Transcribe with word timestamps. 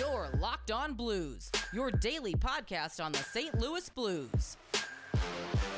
Your 0.00 0.30
Locked 0.40 0.70
On 0.70 0.94
Blues, 0.94 1.52
your 1.74 1.90
daily 1.90 2.32
podcast 2.32 3.04
on 3.04 3.12
the 3.12 3.18
St. 3.18 3.60
Louis 3.60 3.86
Blues. 3.90 4.56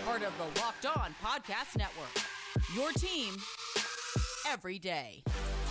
Part 0.05 0.23
of 0.23 0.33
the 0.39 0.61
Locked 0.61 0.87
On 0.87 1.13
Podcast 1.21 1.77
Network. 1.77 2.25
Your 2.73 2.93
team 2.93 3.35
every 4.49 4.79
day. 4.79 5.25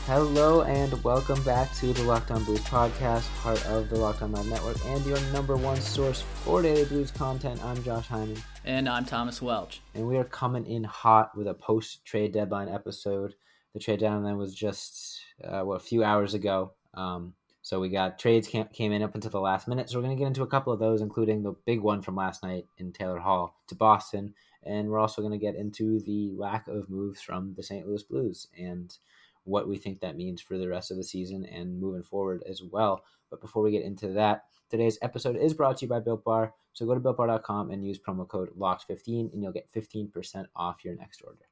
Hello 0.05 0.63
and 0.63 1.01
welcome 1.01 1.41
back 1.43 1.73
to 1.75 1.93
the 1.93 2.03
Locked 2.03 2.29
On 2.31 2.43
Blues 2.43 2.59
podcast, 2.65 3.33
part 3.37 3.65
of 3.67 3.89
the 3.89 3.95
Locked 3.95 4.21
On 4.21 4.33
Live 4.33 4.47
Network, 4.47 4.85
and 4.85 5.05
your 5.05 5.21
number 5.31 5.55
one 5.55 5.79
source 5.79 6.21
for 6.43 6.61
daily 6.61 6.83
blues 6.83 7.09
content. 7.09 7.63
I'm 7.63 7.81
Josh 7.85 8.07
Hyman. 8.07 8.43
And 8.65 8.89
I'm 8.89 9.05
Thomas 9.05 9.41
Welch. 9.41 9.79
And 9.95 10.09
we 10.09 10.17
are 10.17 10.25
coming 10.25 10.65
in 10.65 10.83
hot 10.83 11.37
with 11.37 11.47
a 11.47 11.53
post 11.53 12.03
trade 12.03 12.33
deadline 12.33 12.67
episode. 12.67 13.33
The 13.73 13.79
trade 13.79 14.01
deadline 14.01 14.35
was 14.35 14.53
just, 14.53 15.21
uh, 15.41 15.61
what, 15.61 15.75
a 15.75 15.79
few 15.79 16.03
hours 16.03 16.33
ago. 16.33 16.73
Um, 16.93 17.33
so 17.61 17.79
we 17.79 17.89
got 17.89 18.17
trades 18.17 18.47
came, 18.47 18.65
came 18.67 18.91
in 18.91 19.03
up 19.03 19.13
until 19.13 19.29
the 19.29 19.39
last 19.39 19.67
minute. 19.67 19.89
So 19.89 19.97
we're 19.97 20.03
going 20.05 20.17
to 20.17 20.19
get 20.19 20.27
into 20.27 20.43
a 20.43 20.47
couple 20.47 20.73
of 20.73 20.79
those, 20.79 21.01
including 21.01 21.43
the 21.43 21.55
big 21.65 21.81
one 21.81 22.01
from 22.01 22.15
last 22.15 22.43
night 22.43 22.65
in 22.77 22.91
Taylor 22.91 23.19
Hall 23.19 23.55
to 23.67 23.75
Boston. 23.75 24.33
And 24.63 24.89
we're 24.89 24.99
also 24.99 25.21
going 25.21 25.37
to 25.37 25.43
get 25.43 25.55
into 25.55 25.99
the 26.01 26.31
lack 26.35 26.67
of 26.67 26.89
moves 26.89 27.21
from 27.21 27.53
the 27.55 27.63
St. 27.63 27.87
Louis 27.87 28.03
Blues 28.03 28.47
and 28.57 28.95
what 29.43 29.67
we 29.67 29.77
think 29.77 29.99
that 29.99 30.17
means 30.17 30.41
for 30.41 30.57
the 30.57 30.67
rest 30.67 30.91
of 30.91 30.97
the 30.97 31.03
season 31.03 31.45
and 31.45 31.79
moving 31.79 32.03
forward 32.03 32.43
as 32.47 32.61
well. 32.63 33.03
But 33.29 33.41
before 33.41 33.63
we 33.63 33.71
get 33.71 33.83
into 33.83 34.09
that, 34.09 34.45
today's 34.69 34.99
episode 35.01 35.35
is 35.35 35.53
brought 35.53 35.77
to 35.77 35.85
you 35.85 35.89
by 35.89 35.99
Built 35.99 36.23
Bar. 36.23 36.53
So 36.73 36.85
go 36.85 36.93
to 36.93 36.99
builtbar.com 36.99 37.71
and 37.71 37.85
use 37.85 37.99
promo 37.99 38.27
code 38.27 38.49
LOCKED15 38.57 39.33
and 39.33 39.41
you'll 39.41 39.51
get 39.51 39.71
15% 39.71 40.45
off 40.55 40.83
your 40.83 40.95
next 40.95 41.21
order. 41.25 41.45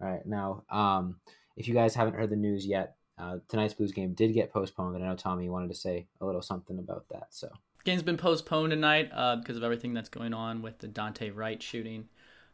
All 0.00 0.08
right, 0.08 0.26
now, 0.26 0.64
um, 0.70 1.16
if 1.56 1.68
you 1.68 1.74
guys 1.74 1.94
haven't 1.94 2.14
heard 2.14 2.30
the 2.30 2.36
news 2.36 2.66
yet, 2.66 2.96
uh, 3.18 3.38
tonight's 3.48 3.74
Blues 3.74 3.92
game 3.92 4.14
did 4.14 4.32
get 4.32 4.52
postponed, 4.52 4.96
and 4.96 5.04
I 5.04 5.08
know 5.08 5.16
Tommy 5.16 5.48
wanted 5.48 5.68
to 5.68 5.74
say 5.74 6.06
a 6.20 6.26
little 6.26 6.42
something 6.42 6.78
about 6.78 7.08
that. 7.10 7.28
So 7.30 7.50
game's 7.84 8.02
been 8.02 8.16
postponed 8.16 8.70
tonight 8.70 9.10
uh, 9.12 9.36
because 9.36 9.56
of 9.56 9.62
everything 9.62 9.94
that's 9.94 10.08
going 10.08 10.34
on 10.34 10.62
with 10.62 10.78
the 10.78 10.88
Daunte 10.88 11.34
Wright 11.34 11.62
shooting 11.62 12.08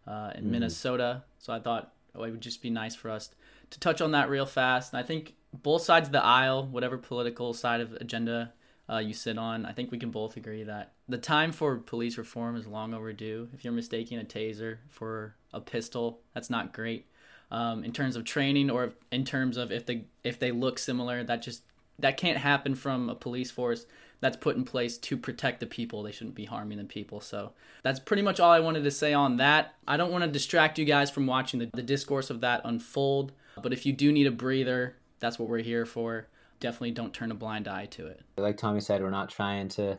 uh, 0.07 0.33
in 0.35 0.45
mm. 0.45 0.51
Minnesota. 0.51 1.25
So 1.39 1.53
I 1.53 1.61
thought 1.61 1.93
oh, 2.15 2.25
it 2.25 2.31
would 2.31 2.41
just 2.41 2.63
be 2.63 2.71
nice 2.71 2.95
for 2.95 3.11
us 3.11 3.31
to 3.71 3.81
touch 3.81 4.01
on 4.01 4.13
that 4.13 4.31
real 4.31 4.47
fast. 4.47 4.93
And 4.93 5.01
I 5.01 5.07
think 5.07 5.35
both 5.53 5.83
sides 5.83 6.09
of 6.09 6.13
the 6.13 6.25
aisle, 6.25 6.67
whatever 6.67 6.99
political 6.99 7.55
side 7.55 7.81
of 7.81 7.93
agenda 7.95 8.53
uh, 8.91 8.99
you 8.99 9.13
sit 9.13 9.39
on, 9.39 9.67
I 9.67 9.73
think 9.73 9.91
we 9.91 9.99
can 9.99 10.11
both 10.11 10.37
agree 10.37 10.65
that 10.65 10.93
the 11.09 11.19
time 11.19 11.53
for 11.53 11.77
police 11.77 12.17
reform 12.17 12.57
is 12.57 12.67
long 12.67 12.95
overdue. 12.95 13.49
If 13.53 13.65
you're 13.65 13.73
mistaking 13.73 14.19
a 14.19 14.25
taser 14.25 14.79
for 14.89 15.37
a 15.53 15.61
pistol, 15.61 16.21
that's 16.35 16.51
not 16.51 16.73
great 16.73 17.07
um, 17.51 17.85
in 17.85 17.93
terms 17.93 18.17
of 18.17 18.25
training 18.25 18.71
or 18.71 18.93
in 19.11 19.25
terms 19.25 19.57
of 19.57 19.73
if 19.73 19.87
they 19.87 20.05
if 20.25 20.39
they 20.39 20.53
look 20.53 20.79
similar. 20.79 21.25
That 21.25 21.43
just 21.43 21.63
that 21.99 22.17
can't 22.17 22.39
happen 22.39 22.75
from 22.75 23.09
a 23.09 23.15
police 23.15 23.51
force 23.51 23.87
that's 24.21 24.37
put 24.37 24.57
in 24.57 24.65
place 24.65 24.99
to 24.99 25.17
protect 25.17 25.61
the 25.61 25.67
people. 25.67 26.03
They 26.03 26.13
shouldn't 26.13 26.35
be 26.35 26.45
harming 26.45 26.79
the 26.79 26.85
people. 26.85 27.21
So 27.21 27.53
that's 27.83 28.01
pretty 28.01 28.23
much 28.23 28.41
all 28.41 28.51
I 28.51 28.61
wanted 28.61 28.85
to 28.85 28.91
say 28.91 29.13
on 29.13 29.37
that. 29.37 29.75
I 29.87 29.97
don't 29.97 30.11
want 30.11 30.25
to 30.25 30.31
distract 30.31 30.79
you 30.79 30.85
guys 30.85 31.11
from 31.11 31.27
watching 31.27 31.61
the, 31.61 31.71
the 31.73 31.83
discourse 31.83 32.31
of 32.31 32.41
that 32.41 32.63
unfold. 32.65 33.33
But 33.63 33.73
if 33.73 33.87
you 33.87 33.93
do 33.93 34.13
need 34.13 34.27
a 34.27 34.33
breather, 34.33 34.97
that's 35.21 35.39
what 35.39 35.49
we're 35.49 35.59
here 35.59 35.87
for. 35.87 36.29
Definitely 36.61 36.93
don't 36.93 37.15
turn 37.15 37.31
a 37.31 37.35
blind 37.35 37.69
eye 37.69 37.87
to 37.87 38.07
it. 38.07 38.21
Like 38.37 38.57
Tommy 38.57 38.81
said, 38.81 39.03
we're 39.03 39.11
not 39.11 39.31
trying 39.31 39.69
to 39.71 39.99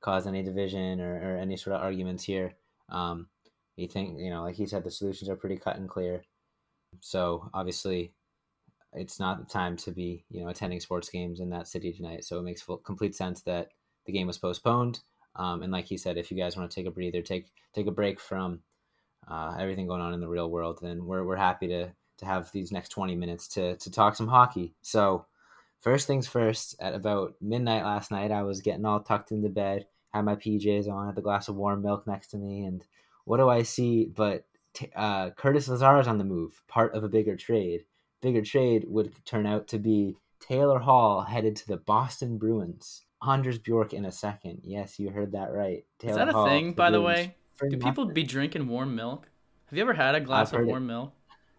cause 0.00 0.26
any 0.26 0.42
division 0.42 1.00
or, 1.00 1.14
or 1.14 1.36
any 1.36 1.56
sort 1.56 1.76
of 1.76 1.82
arguments 1.82 2.24
here. 2.24 2.54
Um, 2.88 3.28
you 3.76 3.86
think, 3.86 4.18
you 4.18 4.30
know, 4.30 4.42
like 4.42 4.56
he 4.56 4.66
said, 4.66 4.82
the 4.82 4.90
solutions 4.90 5.30
are 5.30 5.36
pretty 5.36 5.56
cut 5.56 5.76
and 5.76 5.88
clear. 5.88 6.24
So 7.00 7.48
obviously, 7.54 8.12
it's 8.92 9.20
not 9.20 9.38
the 9.38 9.44
time 9.46 9.76
to 9.78 9.92
be 9.92 10.24
you 10.30 10.42
know 10.42 10.48
attending 10.48 10.80
sports 10.80 11.08
games 11.08 11.40
in 11.40 11.50
that 11.50 11.68
city 11.68 11.92
tonight. 11.92 12.24
So 12.24 12.38
it 12.38 12.42
makes 12.42 12.62
full, 12.62 12.78
complete 12.78 13.14
sense 13.14 13.42
that 13.42 13.68
the 14.06 14.12
game 14.12 14.26
was 14.26 14.38
postponed. 14.38 15.00
Um, 15.36 15.62
and 15.62 15.72
like 15.72 15.86
he 15.86 15.96
said, 15.96 16.18
if 16.18 16.30
you 16.30 16.36
guys 16.36 16.56
want 16.56 16.70
to 16.70 16.74
take 16.74 16.86
a 16.86 16.90
breather, 16.90 17.22
take 17.22 17.46
take 17.74 17.86
a 17.86 17.92
break 17.92 18.20
from 18.20 18.60
uh, 19.28 19.56
everything 19.58 19.86
going 19.86 20.00
on 20.00 20.14
in 20.14 20.20
the 20.20 20.28
real 20.28 20.50
world, 20.50 20.78
then 20.82 21.04
we're 21.06 21.24
we're 21.24 21.36
happy 21.36 21.68
to 21.68 21.92
to 22.18 22.26
have 22.26 22.50
these 22.52 22.72
next 22.72 22.90
20 22.90 23.14
minutes 23.14 23.48
to 23.48 23.76
to 23.76 23.90
talk 23.90 24.16
some 24.16 24.28
hockey. 24.28 24.74
So 24.82 25.26
first 25.80 26.06
things 26.06 26.26
first, 26.26 26.76
at 26.80 26.94
about 26.94 27.34
midnight 27.40 27.84
last 27.84 28.10
night, 28.10 28.32
I 28.32 28.42
was 28.42 28.60
getting 28.60 28.84
all 28.84 29.00
tucked 29.00 29.32
into 29.32 29.48
bed, 29.48 29.86
had 30.12 30.24
my 30.24 30.36
PJs 30.36 30.88
on, 30.88 31.06
had 31.06 31.14
the 31.14 31.22
glass 31.22 31.48
of 31.48 31.56
warm 31.56 31.82
milk 31.82 32.06
next 32.06 32.28
to 32.28 32.36
me, 32.36 32.64
and 32.64 32.84
what 33.24 33.38
do 33.38 33.48
I 33.48 33.62
see 33.62 34.06
but 34.06 34.44
uh, 34.94 35.30
Curtis 35.30 35.68
Lazar 35.68 36.00
is 36.00 36.06
on 36.06 36.18
the 36.18 36.24
move, 36.24 36.62
part 36.68 36.94
of 36.94 37.04
a 37.04 37.08
bigger 37.08 37.36
trade. 37.36 37.84
Bigger 38.20 38.42
trade 38.42 38.84
would 38.86 39.12
turn 39.24 39.46
out 39.46 39.68
to 39.68 39.78
be 39.78 40.16
Taylor 40.40 40.78
Hall 40.78 41.22
headed 41.22 41.56
to 41.56 41.66
the 41.66 41.76
Boston 41.78 42.38
Bruins. 42.38 43.04
Anders 43.26 43.58
Bjork 43.58 43.92
in 43.92 44.06
a 44.06 44.12
second. 44.12 44.60
Yes, 44.64 44.98
you 44.98 45.10
heard 45.10 45.32
that 45.32 45.52
right. 45.52 45.84
Taylor 45.98 46.12
is 46.12 46.16
that 46.16 46.28
a 46.28 46.32
Hall 46.32 46.46
thing, 46.46 46.72
by 46.72 46.90
the 46.90 47.00
way? 47.00 47.34
Do 47.68 47.76
people 47.76 48.06
be 48.06 48.22
drinking 48.22 48.66
warm 48.68 48.94
milk? 48.94 49.28
Have 49.66 49.76
you 49.76 49.82
ever 49.82 49.92
had 49.92 50.14
a 50.14 50.20
glass 50.20 50.52
of 50.52 50.64
warm 50.64 50.84
it. 50.84 50.86
milk? 50.86 51.12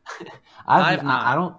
I've, 0.67 1.00
I've 1.00 1.03
not. 1.03 1.25
I 1.25 1.35
don't. 1.35 1.55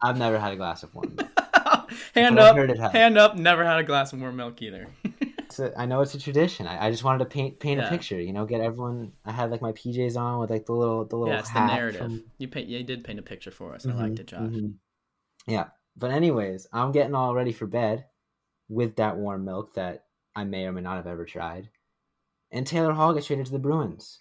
I've 0.00 0.16
never 0.16 0.38
had 0.38 0.52
a 0.52 0.56
glass 0.56 0.82
of 0.82 0.94
warm 0.94 1.16
milk. 1.16 1.28
hand 2.14 2.38
up. 2.38 2.56
Hand 2.92 3.18
up. 3.18 3.36
Never 3.36 3.64
had 3.64 3.80
a 3.80 3.84
glass 3.84 4.12
of 4.12 4.20
warm 4.20 4.36
milk 4.36 4.62
either 4.62 4.88
a, 5.58 5.78
I 5.78 5.86
know 5.86 6.00
it's 6.00 6.14
a 6.14 6.20
tradition. 6.20 6.66
I, 6.66 6.86
I 6.86 6.90
just 6.90 7.04
wanted 7.04 7.20
to 7.20 7.24
paint 7.24 7.58
paint 7.58 7.80
yeah. 7.80 7.86
a 7.86 7.90
picture. 7.90 8.20
You 8.20 8.32
know, 8.32 8.46
get 8.46 8.60
everyone. 8.60 9.12
I 9.24 9.32
had 9.32 9.50
like 9.50 9.62
my 9.62 9.72
PJs 9.72 10.16
on 10.16 10.38
with 10.40 10.50
like 10.50 10.66
the 10.66 10.72
little 10.72 11.04
the 11.04 11.16
little. 11.16 11.34
Yeah, 11.34 11.40
it's 11.40 11.50
the 11.50 11.66
narrative. 11.66 12.00
From... 12.00 12.24
You 12.38 12.48
paint. 12.48 12.68
You 12.68 12.82
did 12.82 13.04
paint 13.04 13.18
a 13.18 13.22
picture 13.22 13.50
for 13.50 13.74
us. 13.74 13.84
Mm-hmm, 13.84 13.98
I 13.98 14.02
liked 14.02 14.18
it, 14.20 14.26
Josh. 14.26 14.40
Mm-hmm. 14.40 14.68
Yeah, 15.46 15.68
but 15.96 16.10
anyways, 16.10 16.66
I'm 16.72 16.92
getting 16.92 17.14
all 17.14 17.34
ready 17.34 17.52
for 17.52 17.66
bed 17.66 18.06
with 18.68 18.96
that 18.96 19.16
warm 19.16 19.44
milk 19.44 19.74
that 19.74 20.04
I 20.36 20.44
may 20.44 20.64
or 20.66 20.72
may 20.72 20.80
not 20.80 20.96
have 20.96 21.06
ever 21.06 21.24
tried. 21.24 21.68
And 22.52 22.66
Taylor 22.66 22.92
Hall 22.92 23.14
gets 23.14 23.26
traded 23.26 23.46
to 23.46 23.52
the 23.52 23.58
Bruins. 23.58 24.20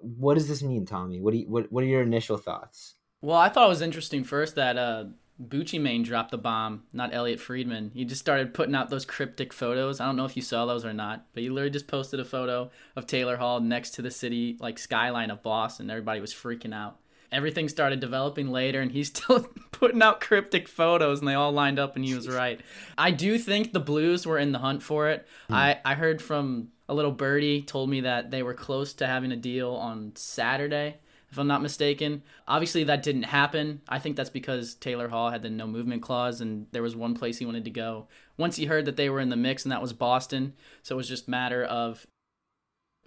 What 0.00 0.34
does 0.34 0.48
this 0.48 0.62
mean, 0.62 0.86
Tommy? 0.86 1.20
What 1.20 1.32
do 1.32 1.38
you, 1.38 1.48
what 1.48 1.70
What 1.70 1.84
are 1.84 1.88
your 1.88 2.02
initial 2.02 2.36
thoughts? 2.36 2.94
Well, 3.22 3.36
I 3.36 3.48
thought 3.48 3.66
it 3.66 3.70
was 3.70 3.82
interesting 3.82 4.24
first 4.24 4.54
that 4.54 4.78
uh, 4.78 5.04
Bucci 5.40 5.80
Mane 5.80 6.02
dropped 6.02 6.30
the 6.30 6.38
bomb, 6.38 6.82
not 6.92 7.14
Elliotte 7.14 7.40
Friedman. 7.40 7.92
He 7.94 8.04
just 8.04 8.20
started 8.20 8.52
putting 8.52 8.74
out 8.74 8.90
those 8.90 9.06
cryptic 9.06 9.52
photos. 9.52 10.00
I 10.00 10.06
don't 10.06 10.16
know 10.16 10.26
if 10.26 10.36
you 10.36 10.42
saw 10.42 10.66
those 10.66 10.84
or 10.84 10.92
not, 10.92 11.26
but 11.32 11.42
he 11.42 11.48
literally 11.48 11.70
just 11.70 11.88
posted 11.88 12.20
a 12.20 12.24
photo 12.24 12.70
of 12.94 13.06
Taylor 13.06 13.36
Hall 13.36 13.60
next 13.60 13.92
to 13.92 14.02
the 14.02 14.10
city 14.10 14.56
like 14.60 14.78
skyline 14.78 15.30
of 15.30 15.42
Boston. 15.42 15.90
Everybody 15.90 16.20
was 16.20 16.34
freaking 16.34 16.74
out. 16.74 16.98
Everything 17.32 17.68
started 17.68 18.00
developing 18.00 18.50
later, 18.50 18.80
and 18.80 18.92
he's 18.92 19.08
still 19.14 19.48
putting 19.72 20.02
out 20.02 20.20
cryptic 20.20 20.68
photos, 20.68 21.20
and 21.20 21.28
they 21.28 21.34
all 21.34 21.52
lined 21.52 21.78
up, 21.78 21.96
and 21.96 22.04
he 22.04 22.14
was 22.14 22.28
right. 22.28 22.60
I 22.98 23.10
do 23.10 23.38
think 23.38 23.72
the 23.72 23.80
Blues 23.80 24.26
were 24.26 24.38
in 24.38 24.52
the 24.52 24.58
hunt 24.58 24.82
for 24.82 25.08
it. 25.08 25.26
Mm. 25.48 25.54
I, 25.54 25.80
I 25.84 25.94
heard 25.94 26.20
from 26.20 26.68
a 26.88 26.94
little 26.94 27.12
birdie 27.12 27.62
told 27.62 27.88
me 27.88 28.02
that 28.02 28.30
they 28.30 28.42
were 28.42 28.52
close 28.52 28.92
to 28.94 29.06
having 29.06 29.32
a 29.32 29.36
deal 29.36 29.70
on 29.70 30.12
Saturday 30.16 30.96
if 31.30 31.38
I'm 31.38 31.46
not 31.46 31.62
mistaken. 31.62 32.22
Obviously, 32.48 32.84
that 32.84 33.02
didn't 33.02 33.24
happen. 33.24 33.82
I 33.88 33.98
think 33.98 34.16
that's 34.16 34.30
because 34.30 34.74
Taylor 34.74 35.08
Hall 35.08 35.30
had 35.30 35.42
the 35.42 35.50
no 35.50 35.66
movement 35.66 36.02
clause, 36.02 36.40
and 36.40 36.66
there 36.72 36.82
was 36.82 36.96
one 36.96 37.14
place 37.14 37.38
he 37.38 37.46
wanted 37.46 37.64
to 37.64 37.70
go. 37.70 38.08
Once 38.36 38.56
he 38.56 38.64
heard 38.64 38.84
that 38.86 38.96
they 38.96 39.08
were 39.08 39.20
in 39.20 39.28
the 39.28 39.36
mix, 39.36 39.64
and 39.64 39.72
that 39.72 39.82
was 39.82 39.92
Boston, 39.92 40.54
so 40.82 40.94
it 40.94 40.98
was 40.98 41.08
just 41.08 41.28
matter 41.28 41.64
of 41.64 42.06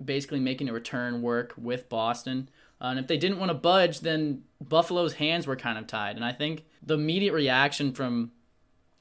basically 0.04 0.40
making 0.40 0.70
a 0.70 0.74
return 0.74 1.22
work 1.22 1.54
with 1.58 1.90
Boston. 1.90 2.50
Uh, 2.82 2.88
and 2.88 3.00
if 3.00 3.08
they 3.08 3.18
didn't 3.18 3.40
want 3.40 3.50
to 3.50 3.56
budge, 3.56 4.00
then 4.02 4.44
Buffalo's 4.62 5.14
hands 5.14 5.48
were 5.48 5.56
kind 5.56 5.78
of 5.78 5.88
tied. 5.88 6.16
And 6.16 6.26
I 6.26 6.32
think 6.32 6.66
the 6.82 6.96
immediate 6.96 7.34
reaction 7.34 7.94
from 7.94 8.32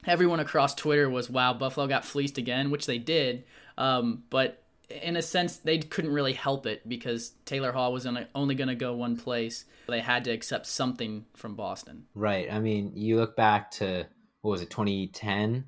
everyone 0.05 0.39
across 0.39 0.75
Twitter 0.75 1.09
was, 1.09 1.29
"Wow, 1.29 1.53
Buffalo 1.53 1.87
got 1.87 2.05
fleeced 2.05 2.37
again," 2.37 2.71
which 2.71 2.85
they 2.85 2.97
did. 2.97 3.43
Um, 3.77 4.23
but 4.29 4.62
in 5.01 5.15
a 5.15 5.21
sense, 5.21 5.57
they 5.57 5.79
couldn't 5.79 6.13
really 6.13 6.33
help 6.33 6.65
it 6.65 6.87
because 6.87 7.33
Taylor 7.45 7.71
Hall 7.71 7.93
was 7.93 8.05
only 8.05 8.55
going 8.55 8.67
to 8.67 8.75
go 8.75 8.93
one 8.93 9.17
place. 9.17 9.65
They 9.87 9.99
had 9.99 10.23
to 10.25 10.31
accept 10.31 10.67
something 10.67 11.25
from 11.35 11.55
Boston. 11.55 12.05
Right. 12.15 12.51
I 12.51 12.59
mean, 12.59 12.93
you 12.95 13.17
look 13.17 13.35
back 13.35 13.71
to 13.71 14.05
what 14.41 14.51
was 14.51 14.61
it, 14.61 14.69
2010, 14.69 15.65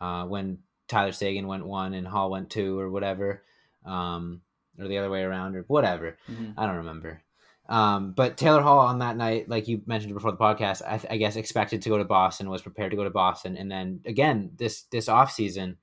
uh, 0.00 0.24
when 0.24 0.58
Tyler 0.88 1.12
Seguin 1.12 1.46
went 1.46 1.66
one 1.66 1.94
and 1.94 2.06
Hall 2.06 2.30
went 2.30 2.50
two 2.50 2.78
or 2.78 2.90
whatever, 2.90 3.42
um, 3.84 4.42
or 4.78 4.88
the 4.88 4.98
other 4.98 5.10
way 5.10 5.22
around 5.22 5.56
or 5.56 5.64
whatever. 5.66 6.16
Mm-hmm. 6.30 6.58
I 6.58 6.66
don't 6.66 6.76
remember. 6.76 7.22
Um, 7.68 8.12
but 8.12 8.36
Taylor 8.36 8.60
Hall 8.60 8.80
on 8.80 8.98
that 8.98 9.16
night, 9.16 9.48
like 9.48 9.68
you 9.68 9.82
mentioned 9.86 10.14
before 10.14 10.32
the 10.32 10.36
podcast, 10.36 10.82
I, 10.82 11.00
I, 11.08 11.16
guess 11.16 11.36
expected 11.36 11.82
to 11.82 11.88
go 11.88 11.98
to 11.98 12.04
Boston, 12.04 12.50
was 12.50 12.60
prepared 12.60 12.90
to 12.90 12.96
go 12.96 13.04
to 13.04 13.10
Boston, 13.10 13.56
and 13.56 13.70
then 13.70 14.00
again 14.04 14.50
this 14.56 14.82
this 14.90 15.08
off 15.08 15.32
season, 15.32 15.78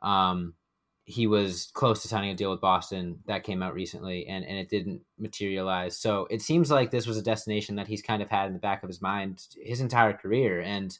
um, 0.00 0.54
he 1.06 1.26
was 1.26 1.70
close 1.74 2.00
to 2.02 2.08
signing 2.08 2.30
a 2.30 2.34
deal 2.34 2.50
with 2.50 2.62
Boston 2.62 3.18
that 3.26 3.44
came 3.44 3.62
out 3.62 3.74
recently 3.74 4.26
and, 4.26 4.44
and 4.44 4.56
it 4.56 4.70
didn't 4.70 5.02
materialize. 5.18 5.98
So 5.98 6.26
it 6.30 6.40
seems 6.40 6.70
like 6.70 6.90
this 6.90 7.06
was 7.06 7.18
a 7.18 7.22
destination 7.22 7.76
that 7.76 7.86
he's 7.86 8.00
kind 8.00 8.22
of 8.22 8.30
had 8.30 8.46
in 8.46 8.54
the 8.54 8.58
back 8.58 8.82
of 8.82 8.88
his 8.88 9.02
mind 9.02 9.46
his 9.62 9.82
entire 9.82 10.14
career. 10.14 10.62
And 10.62 10.96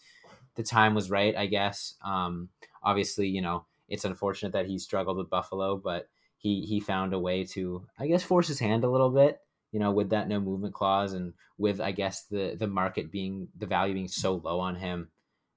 the 0.56 0.62
time 0.62 0.94
was 0.94 1.10
right, 1.10 1.34
I 1.34 1.46
guess. 1.46 1.94
Um, 2.04 2.50
obviously, 2.82 3.28
you 3.28 3.40
know, 3.40 3.64
it's 3.88 4.04
unfortunate 4.04 4.52
that 4.52 4.66
he 4.66 4.78
struggled 4.78 5.16
with 5.16 5.30
Buffalo, 5.30 5.78
but 5.78 6.08
he, 6.36 6.66
he 6.66 6.80
found 6.80 7.14
a 7.14 7.18
way 7.18 7.44
to, 7.44 7.86
I 7.98 8.06
guess, 8.06 8.22
force 8.22 8.48
his 8.48 8.58
hand 8.58 8.84
a 8.84 8.90
little 8.90 9.10
bit, 9.10 9.40
you 9.72 9.80
know, 9.80 9.90
with 9.90 10.10
that 10.10 10.28
no 10.28 10.38
movement 10.38 10.74
clause 10.74 11.14
and 11.14 11.32
with, 11.56 11.80
I 11.80 11.92
guess, 11.92 12.24
the, 12.24 12.56
the 12.58 12.66
market 12.66 13.10
being, 13.10 13.48
the 13.56 13.66
value 13.66 13.94
being 13.94 14.08
so 14.08 14.34
low 14.34 14.60
on 14.60 14.76
him 14.76 15.08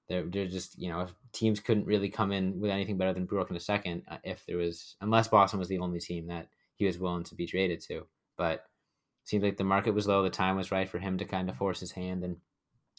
they're, 0.07 0.23
they're 0.23 0.47
just 0.47 0.77
you 0.79 0.89
know 0.89 1.01
if 1.01 1.13
teams 1.33 1.59
couldn't 1.59 1.85
really 1.85 2.09
come 2.09 2.31
in 2.31 2.59
with 2.59 2.71
anything 2.71 2.97
better 2.97 3.13
than 3.13 3.25
Bjork 3.25 3.49
in 3.49 3.55
a 3.55 3.59
second 3.59 4.03
uh, 4.09 4.17
if 4.23 4.45
there 4.45 4.57
was 4.57 4.95
unless 5.01 5.27
Boston 5.27 5.59
was 5.59 5.67
the 5.67 5.79
only 5.79 5.99
team 5.99 6.27
that 6.27 6.47
he 6.75 6.85
was 6.85 6.97
willing 6.97 7.23
to 7.25 7.35
be 7.35 7.45
traded 7.45 7.81
to. 7.81 8.07
But 8.37 8.65
seems 9.23 9.43
like 9.43 9.57
the 9.57 9.63
market 9.63 9.93
was 9.93 10.07
low, 10.07 10.23
the 10.23 10.29
time 10.29 10.55
was 10.55 10.71
right 10.71 10.87
for 10.87 10.99
him 10.99 11.17
to 11.17 11.25
kind 11.25 11.49
of 11.49 11.57
force 11.57 11.79
his 11.79 11.91
hand, 11.91 12.23
and 12.23 12.37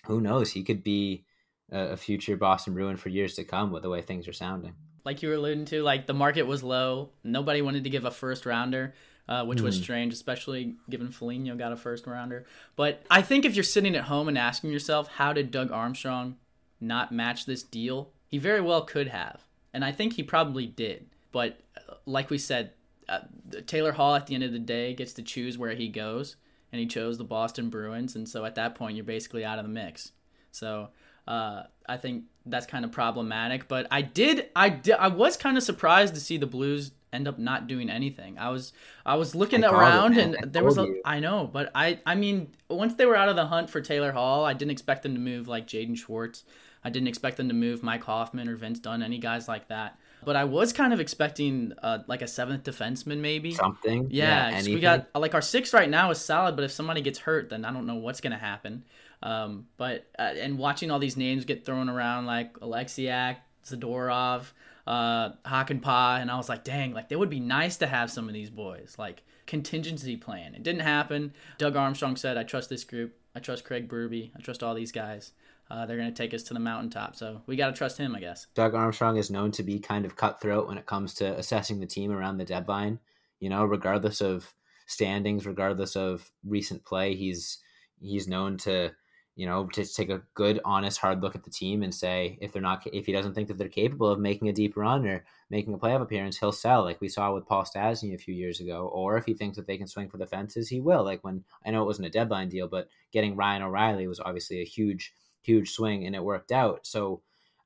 who 0.04 0.20
knows, 0.20 0.50
he 0.50 0.62
could 0.62 0.84
be 0.84 1.24
a, 1.72 1.78
a 1.90 1.96
future 1.96 2.36
Boston 2.36 2.74
Bruin 2.74 2.96
for 2.96 3.08
years 3.08 3.34
to 3.34 3.44
come 3.44 3.72
with 3.72 3.82
the 3.82 3.90
way 3.90 4.02
things 4.02 4.28
are 4.28 4.32
sounding. 4.32 4.74
Like 5.04 5.22
you 5.22 5.28
were 5.30 5.36
alluding 5.36 5.64
to, 5.66 5.82
like 5.82 6.06
the 6.06 6.14
market 6.14 6.42
was 6.42 6.62
low, 6.62 7.10
nobody 7.24 7.62
wanted 7.62 7.84
to 7.84 7.90
give 7.90 8.04
a 8.04 8.10
first 8.10 8.44
rounder. 8.46 8.94
Uh, 9.30 9.44
which 9.44 9.58
mm. 9.58 9.64
was 9.64 9.76
hmm. 9.76 9.82
strange, 9.82 10.14
especially 10.14 10.76
given 10.88 11.10
Foligno 11.10 11.54
got 11.54 11.70
a 11.70 11.76
first 11.76 12.06
rounder. 12.06 12.46
But 12.76 13.02
I 13.10 13.20
think 13.20 13.44
if 13.44 13.54
you're 13.54 13.62
sitting 13.62 13.94
at 13.94 14.04
home 14.04 14.26
and 14.26 14.38
asking 14.38 14.70
yourself, 14.70 15.06
how 15.06 15.34
did 15.34 15.50
Doug 15.50 15.70
Armstrong 15.70 16.36
not 16.80 17.12
match 17.12 17.46
this 17.46 17.62
deal? 17.62 18.10
He 18.26 18.38
very 18.38 18.60
well 18.60 18.82
could 18.82 19.08
have. 19.08 19.44
And 19.72 19.84
I 19.84 19.92
think 19.92 20.14
he 20.14 20.22
probably 20.22 20.66
did. 20.66 21.06
But 21.32 21.60
uh, 21.76 21.94
like 22.06 22.30
we 22.30 22.38
said, 22.38 22.72
uh, 23.08 23.20
Taylor 23.66 23.92
Hall 23.92 24.14
at 24.14 24.26
the 24.26 24.34
end 24.34 24.44
of 24.44 24.52
the 24.52 24.58
day 24.58 24.94
gets 24.94 25.12
to 25.14 25.22
choose 25.22 25.56
where 25.58 25.74
he 25.74 25.88
goes. 25.88 26.36
And 26.72 26.80
he 26.80 26.86
chose 26.86 27.16
the 27.16 27.24
Boston 27.24 27.70
Bruins. 27.70 28.14
And 28.14 28.28
so 28.28 28.44
at 28.44 28.54
that 28.56 28.74
point, 28.74 28.96
you're 28.96 29.04
basically 29.04 29.44
out 29.44 29.58
of 29.58 29.64
the 29.64 29.70
mix. 29.70 30.12
So 30.50 30.88
uh, 31.26 31.62
I 31.88 31.96
think 31.96 32.24
that's 32.44 32.66
kind 32.66 32.84
of 32.84 32.92
problematic. 32.92 33.68
But 33.68 33.86
I 33.90 34.02
did, 34.02 34.48
I 34.54 34.68
did, 34.68 34.96
I 34.96 35.08
was 35.08 35.36
kind 35.36 35.56
of 35.56 35.62
surprised 35.62 36.14
to 36.14 36.20
see 36.20 36.36
the 36.36 36.46
Blues 36.46 36.92
end 37.12 37.28
up 37.28 37.38
not 37.38 37.66
doing 37.66 37.90
anything. 37.90 38.38
I 38.38 38.50
was 38.50 38.72
I 39.04 39.16
was 39.16 39.34
looking 39.34 39.64
I 39.64 39.70
around 39.70 40.18
and 40.18 40.36
there 40.52 40.64
was 40.64 40.78
a 40.78 40.82
you. 40.82 41.02
I 41.04 41.20
know, 41.20 41.48
but 41.50 41.70
I 41.74 42.00
I 42.04 42.14
mean 42.14 42.52
once 42.68 42.94
they 42.94 43.06
were 43.06 43.16
out 43.16 43.28
of 43.28 43.36
the 43.36 43.46
hunt 43.46 43.70
for 43.70 43.80
Taylor 43.80 44.12
Hall, 44.12 44.44
I 44.44 44.52
didn't 44.52 44.72
expect 44.72 45.02
them 45.02 45.14
to 45.14 45.20
move 45.20 45.48
like 45.48 45.66
Jaden 45.66 45.96
Schwartz. 45.96 46.44
I 46.84 46.90
didn't 46.90 47.08
expect 47.08 47.36
them 47.36 47.48
to 47.48 47.54
move 47.54 47.82
Mike 47.82 48.04
Hoffman 48.04 48.48
or 48.48 48.56
Vince 48.56 48.78
Dunn, 48.78 49.02
any 49.02 49.18
guys 49.18 49.48
like 49.48 49.68
that. 49.68 49.98
But 50.24 50.36
I 50.36 50.44
was 50.44 50.72
kind 50.72 50.92
of 50.92 51.00
expecting 51.00 51.72
uh, 51.82 51.98
like 52.06 52.22
a 52.22 52.26
seventh 52.26 52.64
defenseman, 52.64 53.18
maybe 53.18 53.52
something. 53.52 54.08
Yeah, 54.10 54.60
yeah 54.60 54.74
we 54.74 54.80
got 54.80 55.08
like 55.14 55.34
our 55.34 55.42
six 55.42 55.72
right 55.72 55.88
now 55.88 56.10
is 56.10 56.18
solid, 56.18 56.56
but 56.56 56.64
if 56.64 56.72
somebody 56.72 57.00
gets 57.00 57.20
hurt, 57.20 57.50
then 57.50 57.64
I 57.64 57.72
don't 57.72 57.86
know 57.86 57.96
what's 57.96 58.20
gonna 58.20 58.38
happen. 58.38 58.84
Um, 59.22 59.66
but 59.76 60.06
uh, 60.18 60.34
and 60.40 60.58
watching 60.58 60.90
all 60.90 60.98
these 60.98 61.16
names 61.16 61.44
get 61.44 61.64
thrown 61.64 61.88
around 61.88 62.26
like 62.26 62.54
Oleksiak, 62.60 63.36
Zadorov, 63.64 64.52
uh, 64.86 65.30
Hakanpää, 65.44 66.20
and 66.20 66.30
I 66.30 66.36
was 66.36 66.48
like, 66.48 66.64
dang, 66.64 66.94
like 66.94 67.06
it 67.10 67.18
would 67.18 67.30
be 67.30 67.40
nice 67.40 67.76
to 67.78 67.86
have 67.86 68.10
some 68.10 68.28
of 68.28 68.34
these 68.34 68.50
boys 68.50 68.96
like 68.98 69.22
contingency 69.46 70.16
plan. 70.16 70.54
It 70.54 70.62
didn't 70.62 70.82
happen. 70.82 71.32
Doug 71.58 71.76
Armstrong 71.76 72.16
said, 72.16 72.36
I 72.36 72.42
trust 72.42 72.68
this 72.68 72.84
group. 72.84 73.14
I 73.34 73.40
trust 73.40 73.64
Craig 73.64 73.88
Berube. 73.88 74.30
I 74.36 74.40
trust 74.40 74.62
all 74.62 74.74
these 74.74 74.92
guys 74.92 75.32
uh, 75.70 75.84
they're 75.86 75.98
going 75.98 76.12
to 76.12 76.22
take 76.22 76.32
us 76.32 76.42
to 76.44 76.54
the 76.54 76.60
mountaintop. 76.60 77.14
So 77.16 77.42
we 77.46 77.56
got 77.56 77.66
to 77.66 77.76
trust 77.76 77.98
him, 77.98 78.14
I 78.14 78.20
guess. 78.20 78.46
Doug 78.54 78.74
Armstrong 78.74 79.16
is 79.16 79.30
known 79.30 79.50
to 79.52 79.62
be 79.62 79.78
kind 79.78 80.04
of 80.04 80.16
cutthroat 80.16 80.66
when 80.66 80.78
it 80.78 80.86
comes 80.86 81.14
to 81.14 81.36
assessing 81.36 81.80
the 81.80 81.86
team 81.86 82.10
around 82.10 82.38
the 82.38 82.44
deadline. 82.44 83.00
You 83.40 83.50
know, 83.50 83.64
regardless 83.64 84.20
of 84.20 84.52
standings, 84.86 85.46
regardless 85.46 85.94
of 85.94 86.30
recent 86.44 86.84
play, 86.84 87.14
he's 87.14 87.58
he's 88.00 88.26
known 88.26 88.56
to 88.56 88.90
you 89.36 89.46
know 89.46 89.66
to 89.66 89.84
take 89.84 90.08
a 90.08 90.22
good, 90.34 90.58
honest, 90.64 90.98
hard 90.98 91.22
look 91.22 91.34
at 91.34 91.44
the 91.44 91.50
team 91.50 91.82
and 91.82 91.94
say 91.94 92.38
if 92.40 92.50
they're 92.50 92.62
not 92.62 92.84
if 92.90 93.04
he 93.04 93.12
doesn't 93.12 93.34
think 93.34 93.48
that 93.48 93.58
they're 93.58 93.68
capable 93.68 94.08
of 94.08 94.18
making 94.18 94.48
a 94.48 94.54
deep 94.54 94.74
run 94.74 95.06
or 95.06 95.24
making 95.50 95.74
a 95.74 95.78
playoff 95.78 96.00
appearance, 96.00 96.38
he'll 96.38 96.50
sell 96.50 96.82
like 96.82 97.00
we 97.02 97.08
saw 97.08 97.32
with 97.32 97.46
Paul 97.46 97.64
Stastny 97.64 98.14
a 98.14 98.18
few 98.18 98.34
years 98.34 98.58
ago. 98.58 98.90
Or 98.92 99.18
if 99.18 99.26
he 99.26 99.34
thinks 99.34 99.58
that 99.58 99.66
they 99.66 99.76
can 99.76 99.86
swing 99.86 100.08
for 100.08 100.16
the 100.16 100.26
fences, 100.26 100.70
he 100.70 100.80
will. 100.80 101.04
Like 101.04 101.22
when 101.22 101.44
I 101.64 101.70
know 101.70 101.82
it 101.82 101.86
wasn't 101.86 102.08
a 102.08 102.10
deadline 102.10 102.48
deal, 102.48 102.68
but 102.68 102.88
getting 103.12 103.36
Ryan 103.36 103.62
O'Reilly 103.62 104.08
was 104.08 104.18
obviously 104.18 104.62
a 104.62 104.64
huge 104.64 105.12
huge 105.42 105.70
swing 105.70 106.06
and 106.06 106.14
it 106.14 106.22
worked 106.22 106.52
out. 106.52 106.86
So 106.86 107.22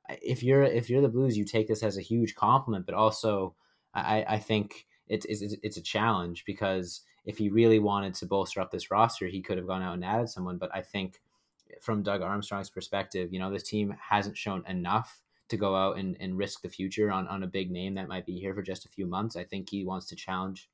if 0.08 0.42
you're 0.42 0.62
if 0.62 0.90
you're 0.90 1.00
the 1.00 1.08
Blues, 1.08 1.36
you 1.36 1.44
take 1.44 1.68
this 1.68 1.82
as 1.82 1.96
a 1.96 2.02
huge 2.02 2.34
compliment, 2.34 2.86
but 2.86 2.94
also 2.94 3.54
I, 3.94 4.24
I 4.28 4.38
think 4.38 4.86
it's, 5.08 5.26
it's 5.26 5.56
it's 5.62 5.76
a 5.76 5.82
challenge 5.82 6.44
because 6.44 7.02
if 7.24 7.38
he 7.38 7.48
really 7.48 7.78
wanted 7.78 8.14
to 8.14 8.26
bolster 8.26 8.60
up 8.60 8.70
this 8.70 8.90
roster, 8.90 9.26
he 9.26 9.42
could 9.42 9.58
have 9.58 9.66
gone 9.66 9.82
out 9.82 9.94
and 9.94 10.04
added 10.04 10.28
someone. 10.28 10.58
But 10.58 10.74
I 10.74 10.80
think 10.82 11.20
from 11.80 12.02
Doug 12.02 12.22
Armstrong's 12.22 12.70
perspective, 12.70 13.32
you 13.32 13.38
know, 13.38 13.50
this 13.50 13.62
team 13.62 13.94
hasn't 14.00 14.36
shown 14.36 14.64
enough 14.66 15.22
to 15.48 15.56
go 15.56 15.76
out 15.76 15.98
and, 15.98 16.16
and 16.20 16.36
risk 16.36 16.62
the 16.62 16.68
future 16.68 17.10
on, 17.10 17.28
on 17.28 17.42
a 17.42 17.46
big 17.46 17.70
name 17.70 17.94
that 17.94 18.08
might 18.08 18.26
be 18.26 18.38
here 18.38 18.54
for 18.54 18.62
just 18.62 18.86
a 18.86 18.88
few 18.88 19.06
months. 19.06 19.36
I 19.36 19.44
think 19.44 19.68
he 19.68 19.84
wants 19.84 20.06
to 20.06 20.16
challenge 20.16 20.68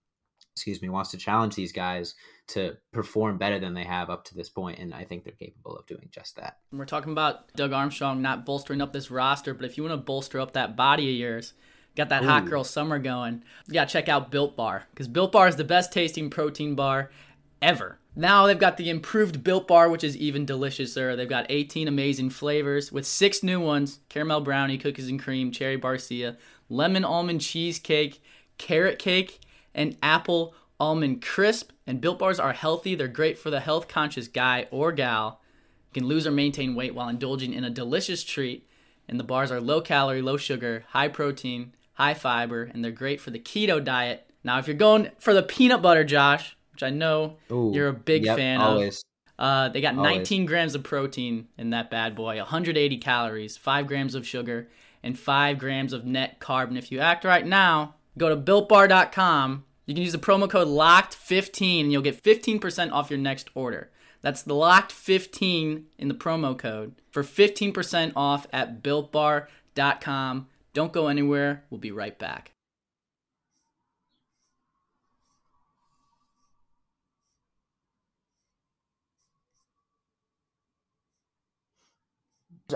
excuse 0.58 0.82
me, 0.82 0.88
wants 0.88 1.10
to 1.12 1.16
challenge 1.16 1.54
these 1.54 1.72
guys 1.72 2.14
to 2.48 2.76
perform 2.92 3.38
better 3.38 3.58
than 3.58 3.74
they 3.74 3.84
have 3.84 4.10
up 4.10 4.24
to 4.24 4.34
this 4.34 4.48
point, 4.48 4.78
and 4.78 4.92
I 4.92 5.04
think 5.04 5.24
they're 5.24 5.32
capable 5.32 5.76
of 5.76 5.86
doing 5.86 6.08
just 6.10 6.36
that. 6.36 6.58
We're 6.72 6.84
talking 6.84 7.12
about 7.12 7.52
Doug 7.54 7.72
Armstrong 7.72 8.20
not 8.20 8.44
bolstering 8.44 8.80
up 8.80 8.92
this 8.92 9.10
roster, 9.10 9.54
but 9.54 9.64
if 9.64 9.76
you 9.76 9.84
want 9.84 9.92
to 9.92 10.04
bolster 10.04 10.40
up 10.40 10.52
that 10.52 10.76
body 10.76 11.10
of 11.10 11.16
yours, 11.16 11.52
got 11.96 12.08
that 12.08 12.24
Ooh. 12.24 12.26
hot 12.26 12.46
girl 12.46 12.64
summer 12.64 12.98
going, 12.98 13.42
you 13.66 13.74
got 13.74 13.88
to 13.88 13.92
check 13.92 14.08
out 14.08 14.30
Built 14.30 14.56
Bar 14.56 14.86
because 14.90 15.08
Built 15.08 15.32
Bar 15.32 15.48
is 15.48 15.56
the 15.56 15.64
best 15.64 15.92
tasting 15.92 16.30
protein 16.30 16.74
bar 16.74 17.10
ever. 17.60 17.98
Now 18.16 18.46
they've 18.46 18.58
got 18.58 18.78
the 18.78 18.90
improved 18.90 19.44
Built 19.44 19.68
Bar, 19.68 19.88
which 19.88 20.02
is 20.02 20.16
even 20.16 20.46
deliciouser. 20.46 21.16
They've 21.16 21.28
got 21.28 21.46
18 21.48 21.86
amazing 21.86 22.30
flavors 22.30 22.90
with 22.90 23.06
six 23.06 23.42
new 23.42 23.60
ones 23.60 24.00
caramel 24.08 24.40
brownie, 24.40 24.78
cookies 24.78 25.08
and 25.08 25.22
cream, 25.22 25.52
cherry 25.52 25.78
barcia, 25.78 26.36
lemon 26.68 27.04
almond 27.04 27.40
cheesecake, 27.40 28.22
carrot 28.58 28.98
cake, 28.98 29.40
and 29.74 29.96
apple 30.02 30.54
almond 30.80 31.22
crisp. 31.22 31.72
And 31.86 32.00
built 32.00 32.18
bars 32.18 32.38
are 32.38 32.52
healthy. 32.52 32.94
They're 32.94 33.08
great 33.08 33.38
for 33.38 33.50
the 33.50 33.60
health 33.60 33.88
conscious 33.88 34.28
guy 34.28 34.66
or 34.70 34.92
gal. 34.92 35.40
You 35.90 36.00
can 36.00 36.08
lose 36.08 36.26
or 36.26 36.30
maintain 36.30 36.74
weight 36.74 36.94
while 36.94 37.08
indulging 37.08 37.52
in 37.52 37.64
a 37.64 37.70
delicious 37.70 38.22
treat. 38.22 38.68
And 39.08 39.18
the 39.18 39.24
bars 39.24 39.50
are 39.50 39.60
low 39.60 39.80
calorie, 39.80 40.20
low 40.20 40.36
sugar, 40.36 40.84
high 40.88 41.08
protein, 41.08 41.72
high 41.94 42.14
fiber, 42.14 42.64
and 42.64 42.84
they're 42.84 42.92
great 42.92 43.20
for 43.20 43.30
the 43.30 43.38
keto 43.38 43.82
diet. 43.82 44.30
Now, 44.44 44.58
if 44.58 44.66
you're 44.66 44.76
going 44.76 45.10
for 45.18 45.32
the 45.32 45.42
peanut 45.42 45.80
butter, 45.80 46.04
Josh, 46.04 46.56
which 46.72 46.82
I 46.82 46.90
know 46.90 47.38
Ooh, 47.50 47.72
you're 47.74 47.88
a 47.88 47.92
big 47.92 48.24
yep, 48.24 48.36
fan 48.36 48.60
always. 48.60 48.98
of. 49.38 49.44
Uh, 49.44 49.68
they 49.70 49.80
got 49.80 49.96
always. 49.96 50.16
19 50.16 50.46
grams 50.46 50.74
of 50.74 50.82
protein 50.82 51.48
in 51.56 51.70
that 51.70 51.90
bad 51.90 52.14
boy, 52.14 52.36
180 52.36 52.98
calories, 52.98 53.56
5 53.56 53.86
grams 53.86 54.14
of 54.14 54.26
sugar, 54.26 54.68
and 55.02 55.18
5 55.18 55.58
grams 55.58 55.92
of 55.92 56.04
net 56.04 56.38
carb. 56.38 56.68
And 56.68 56.78
if 56.78 56.92
you 56.92 57.00
act 57.00 57.24
right 57.24 57.46
now, 57.46 57.94
go 58.18 58.28
to 58.28 58.36
builtbar.com. 58.36 59.64
You 59.86 59.94
can 59.94 60.02
use 60.02 60.12
the 60.12 60.18
promo 60.18 60.50
code 60.50 60.68
LOCKED15 60.68 61.80
and 61.80 61.92
you'll 61.92 62.02
get 62.02 62.22
15% 62.22 62.92
off 62.92 63.10
your 63.10 63.18
next 63.18 63.48
order. 63.54 63.90
That's 64.20 64.42
the 64.42 64.54
LOCKED15 64.54 65.84
in 65.98 66.08
the 66.08 66.14
promo 66.14 66.58
code 66.58 66.96
for 67.10 67.22
15% 67.22 68.12
off 68.14 68.46
at 68.52 68.82
builtbar.com. 68.82 70.48
Don't 70.74 70.92
go 70.92 71.06
anywhere. 71.06 71.64
We'll 71.70 71.80
be 71.80 71.92
right 71.92 72.18
back. 72.18 72.52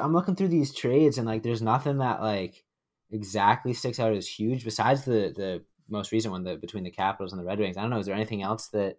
I'm 0.00 0.14
looking 0.14 0.36
through 0.36 0.48
these 0.48 0.72
trades 0.72 1.18
and 1.18 1.26
like 1.26 1.42
there's 1.42 1.60
nothing 1.60 1.98
that 1.98 2.22
like 2.22 2.64
exactly 3.12 3.72
sticks 3.74 4.00
out 4.00 4.12
as 4.12 4.26
huge 4.26 4.64
besides 4.64 5.04
the 5.04 5.32
the 5.36 5.62
most 5.88 6.12
recent 6.12 6.32
one, 6.32 6.42
the 6.42 6.56
between 6.56 6.84
the 6.84 6.90
Capitals 6.90 7.32
and 7.32 7.40
the 7.40 7.44
Red 7.44 7.58
Wings. 7.58 7.76
I 7.76 7.82
don't 7.82 7.90
know. 7.90 7.98
Is 7.98 8.06
there 8.06 8.14
anything 8.14 8.42
else 8.42 8.68
that 8.68 8.96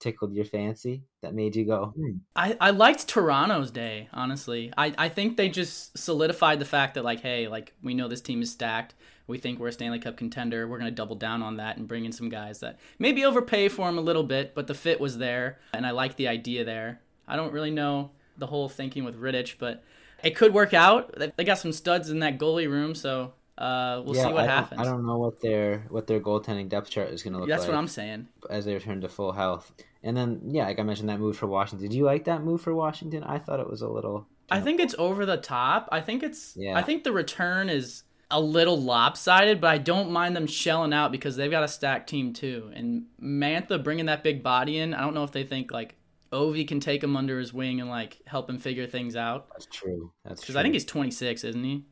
tickled 0.00 0.34
your 0.34 0.44
fancy 0.44 1.04
that 1.22 1.34
made 1.34 1.54
you 1.54 1.64
go? 1.64 1.92
Hmm. 1.96 2.16
I 2.34 2.56
I 2.60 2.70
liked 2.70 3.06
Toronto's 3.06 3.70
day. 3.70 4.08
Honestly, 4.12 4.72
I 4.76 4.94
I 4.98 5.08
think 5.08 5.36
they 5.36 5.48
just 5.48 5.96
solidified 5.96 6.58
the 6.58 6.64
fact 6.64 6.94
that 6.94 7.04
like, 7.04 7.20
hey, 7.20 7.48
like 7.48 7.74
we 7.82 7.94
know 7.94 8.08
this 8.08 8.20
team 8.20 8.42
is 8.42 8.50
stacked. 8.50 8.94
We 9.28 9.38
think 9.38 9.60
we're 9.60 9.68
a 9.68 9.72
Stanley 9.72 10.00
Cup 10.00 10.16
contender. 10.16 10.66
We're 10.66 10.78
gonna 10.78 10.90
double 10.90 11.16
down 11.16 11.42
on 11.42 11.56
that 11.58 11.76
and 11.76 11.86
bring 11.86 12.04
in 12.04 12.12
some 12.12 12.28
guys 12.28 12.60
that 12.60 12.78
maybe 12.98 13.24
overpay 13.24 13.68
for 13.68 13.86
them 13.86 13.98
a 13.98 14.02
little 14.02 14.24
bit, 14.24 14.54
but 14.54 14.66
the 14.66 14.74
fit 14.74 15.00
was 15.00 15.18
there, 15.18 15.58
and 15.72 15.86
I 15.86 15.90
like 15.90 16.16
the 16.16 16.28
idea 16.28 16.64
there. 16.64 17.00
I 17.28 17.36
don't 17.36 17.52
really 17.52 17.70
know 17.70 18.10
the 18.36 18.46
whole 18.46 18.68
thinking 18.68 19.04
with 19.04 19.20
Rittich, 19.20 19.56
but 19.58 19.84
it 20.22 20.36
could 20.36 20.54
work 20.54 20.74
out. 20.74 21.14
They 21.36 21.44
got 21.44 21.58
some 21.58 21.72
studs 21.72 22.10
in 22.10 22.20
that 22.20 22.38
goalie 22.38 22.68
room, 22.68 22.94
so 22.94 23.34
uh, 23.62 24.02
we'll 24.04 24.16
yeah, 24.16 24.24
see 24.24 24.32
what 24.32 24.42
I 24.42 24.46
happens. 24.46 24.80
I 24.80 24.84
don't 24.84 25.06
know 25.06 25.18
what 25.18 25.40
their 25.40 25.86
what 25.88 26.08
their 26.08 26.18
goaltending 26.18 26.68
depth 26.68 26.90
chart 26.90 27.10
is 27.10 27.22
going 27.22 27.34
to 27.34 27.38
look 27.38 27.48
That's 27.48 27.60
like. 27.60 27.68
That's 27.68 27.72
what 27.72 27.78
I'm 27.78 27.86
saying. 27.86 28.28
As 28.50 28.64
they 28.64 28.74
return 28.74 29.00
to 29.02 29.08
full 29.08 29.30
health, 29.30 29.72
and 30.02 30.16
then 30.16 30.40
yeah, 30.48 30.66
like 30.66 30.80
I 30.80 30.82
mentioned, 30.82 31.08
that 31.10 31.20
move 31.20 31.36
for 31.36 31.46
Washington. 31.46 31.88
Did 31.88 31.94
you 31.94 32.04
like 32.04 32.24
that 32.24 32.42
move 32.42 32.60
for 32.60 32.74
Washington? 32.74 33.22
I 33.22 33.38
thought 33.38 33.60
it 33.60 33.70
was 33.70 33.80
a 33.80 33.88
little. 33.88 34.26
I 34.50 34.60
think 34.60 34.80
it's 34.80 34.96
over 34.98 35.24
the 35.24 35.36
top. 35.36 35.88
I 35.92 36.00
think 36.00 36.24
it's. 36.24 36.56
Yeah. 36.56 36.76
I 36.76 36.82
think 36.82 37.04
the 37.04 37.12
return 37.12 37.70
is 37.70 38.02
a 38.32 38.40
little 38.40 38.80
lopsided, 38.80 39.60
but 39.60 39.68
I 39.68 39.78
don't 39.78 40.10
mind 40.10 40.34
them 40.34 40.48
shelling 40.48 40.92
out 40.92 41.12
because 41.12 41.36
they've 41.36 41.50
got 41.50 41.62
a 41.62 41.68
stacked 41.68 42.08
team 42.08 42.32
too. 42.32 42.72
And 42.74 43.04
Mantha 43.22 43.82
bringing 43.82 44.06
that 44.06 44.24
big 44.24 44.42
body 44.42 44.78
in, 44.78 44.92
I 44.92 45.02
don't 45.02 45.14
know 45.14 45.22
if 45.22 45.30
they 45.30 45.44
think 45.44 45.70
like 45.70 45.94
Ovi 46.32 46.66
can 46.66 46.80
take 46.80 47.04
him 47.04 47.16
under 47.16 47.38
his 47.38 47.52
wing 47.52 47.80
and 47.80 47.88
like 47.88 48.18
help 48.26 48.50
him 48.50 48.58
figure 48.58 48.88
things 48.88 49.14
out. 49.14 49.46
That's 49.50 49.66
true. 49.66 50.10
That's 50.24 50.40
because 50.40 50.56
I 50.56 50.62
think 50.62 50.74
he's 50.74 50.84
26, 50.84 51.44
isn't 51.44 51.62
he? 51.62 51.84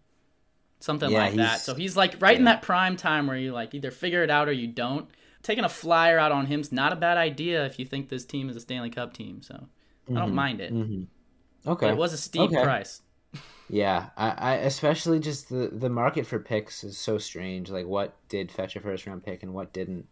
Something 0.81 1.11
yeah, 1.11 1.19
like 1.19 1.35
that. 1.35 1.61
So 1.61 1.75
he's 1.75 1.97
like 1.97 2.21
right 2.21 2.33
yeah. 2.33 2.39
in 2.39 2.45
that 2.45 2.63
prime 2.63 2.97
time 2.97 3.27
where 3.27 3.37
you 3.37 3.53
like 3.53 3.75
either 3.75 3.91
figure 3.91 4.25
it 4.25 4.31
out 4.31 4.49
or 4.49 4.53
you 4.53 4.67
don't. 4.67 5.09
Taking 5.43 5.65
a 5.65 5.71
flyer 5.71 6.19
out 6.19 6.33
on 6.33 6.47
him's 6.47 6.71
not 6.71 6.93
a 6.93 6.97
bad 6.97 7.17
idea 7.17 7.65
if 7.65 7.79
you 7.79 7.87
think 7.87 8.09
this 8.09 8.25
team 8.25 8.51
is 8.51 8.57
a 8.57 8.61
Stanley 8.61 8.91
Cup 8.91 9.15
team. 9.15 9.43
So 9.43 9.55
mm-hmm. 9.55 10.17
I 10.17 10.21
don't 10.21 10.29
mm-hmm. 10.29 10.37
mind 10.37 10.61
it. 10.61 10.75
Mm-hmm. 10.75 11.71
Okay, 11.71 11.87
but 11.87 11.93
it 11.93 11.97
was 11.97 12.13
a 12.13 12.19
steep 12.19 12.51
okay. 12.51 12.63
price. 12.63 13.03
Yeah, 13.73 14.07
I, 14.17 14.31
I 14.31 14.55
especially 14.55 15.21
just 15.21 15.49
the 15.49 15.69
the 15.73 15.89
market 15.89 16.27
for 16.27 16.41
picks 16.41 16.83
is 16.83 16.99
so 16.99 17.19
strange. 17.19 17.71
Like, 17.71 17.87
what 17.87 18.17
did 18.29 18.51
fetch 18.51 18.75
a 18.75 18.81
first 18.81 19.07
round 19.07 19.25
pick 19.25 19.45
and 19.45 19.55
what 19.55 19.73
didn't? 19.73 20.09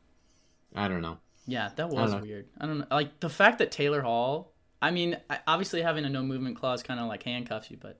I 0.77 0.87
don't 0.87 1.03
know. 1.03 1.19
Yeah, 1.45 1.71
that 1.75 1.89
was 1.89 2.13
I 2.13 2.21
weird. 2.21 2.47
I 2.61 2.67
don't 2.67 2.79
know. 2.79 2.87
Like 2.89 3.19
the 3.19 3.29
fact 3.29 3.59
that 3.59 3.73
Taylor 3.73 4.01
Hall. 4.01 4.53
I 4.81 4.93
mean, 4.93 5.17
obviously 5.49 5.83
having 5.83 6.05
a 6.05 6.09
no 6.09 6.23
movement 6.23 6.57
clause 6.57 6.85
kind 6.85 7.01
of 7.01 7.09
like 7.09 7.25
handcuffs 7.25 7.69
you, 7.69 7.79
but 7.81 7.99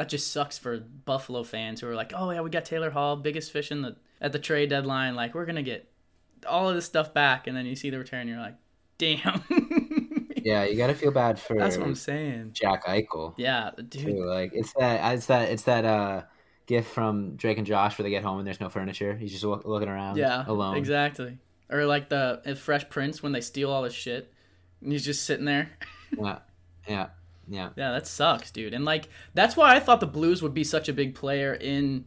that 0.00 0.08
just 0.08 0.32
sucks 0.32 0.56
for 0.56 0.78
Buffalo 0.78 1.42
fans 1.42 1.82
who 1.82 1.86
are 1.86 1.94
like, 1.94 2.14
"Oh 2.16 2.30
yeah, 2.30 2.40
we 2.40 2.48
got 2.48 2.64
Taylor 2.64 2.88
Hall, 2.88 3.16
biggest 3.16 3.52
fish 3.52 3.70
in 3.70 3.82
the 3.82 3.96
at 4.18 4.32
the 4.32 4.38
trade 4.38 4.70
deadline. 4.70 5.14
Like 5.14 5.34
we're 5.34 5.44
gonna 5.44 5.62
get 5.62 5.92
all 6.48 6.70
of 6.70 6.74
this 6.74 6.86
stuff 6.86 7.12
back," 7.12 7.46
and 7.46 7.54
then 7.54 7.66
you 7.66 7.76
see 7.76 7.90
the 7.90 7.98
return, 7.98 8.26
you're 8.26 8.38
like, 8.38 8.54
"Damn." 8.96 9.44
yeah, 10.36 10.64
you 10.64 10.78
got 10.78 10.86
to 10.86 10.94
feel 10.94 11.10
bad 11.10 11.38
for. 11.38 11.58
That's 11.58 11.76
what 11.76 11.86
I'm 11.86 11.94
saying. 11.94 12.52
Jack 12.54 12.86
Eichel. 12.86 13.34
Yeah, 13.36 13.72
dude. 13.76 14.06
Too. 14.06 14.24
Like 14.24 14.52
it's 14.54 14.72
that 14.78 15.12
it's 15.12 15.26
that 15.26 15.50
it's 15.50 15.64
that 15.64 15.84
uh 15.84 16.22
gift 16.64 16.90
from 16.90 17.36
Drake 17.36 17.58
and 17.58 17.66
Josh 17.66 17.98
where 17.98 18.04
they 18.04 18.10
get 18.10 18.24
home 18.24 18.38
and 18.38 18.46
there's 18.46 18.58
no 18.58 18.70
furniture. 18.70 19.14
He's 19.14 19.32
just 19.32 19.44
looking 19.44 19.88
around. 19.90 20.16
Yeah, 20.16 20.44
alone. 20.46 20.78
Exactly. 20.78 21.36
Or 21.68 21.84
like 21.84 22.08
the 22.08 22.58
Fresh 22.58 22.88
Prince 22.88 23.22
when 23.22 23.32
they 23.32 23.42
steal 23.42 23.70
all 23.70 23.84
his 23.84 23.94
shit 23.94 24.32
and 24.80 24.92
he's 24.92 25.04
just 25.04 25.26
sitting 25.26 25.44
there. 25.44 25.68
yeah, 26.18 26.38
yeah, 26.88 27.08
yeah. 27.50 27.70
Yeah, 27.76 27.92
that 27.92 28.06
sucks, 28.06 28.50
dude. 28.50 28.72
And 28.72 28.84
like 28.84 29.08
that's 29.34 29.56
why 29.56 29.74
I 29.74 29.80
thought 29.80 30.00
the 30.00 30.06
Blues 30.06 30.42
would 30.42 30.54
be 30.54 30.64
such 30.64 30.88
a 30.88 30.92
big 30.92 31.14
player 31.14 31.52
in 31.52 32.06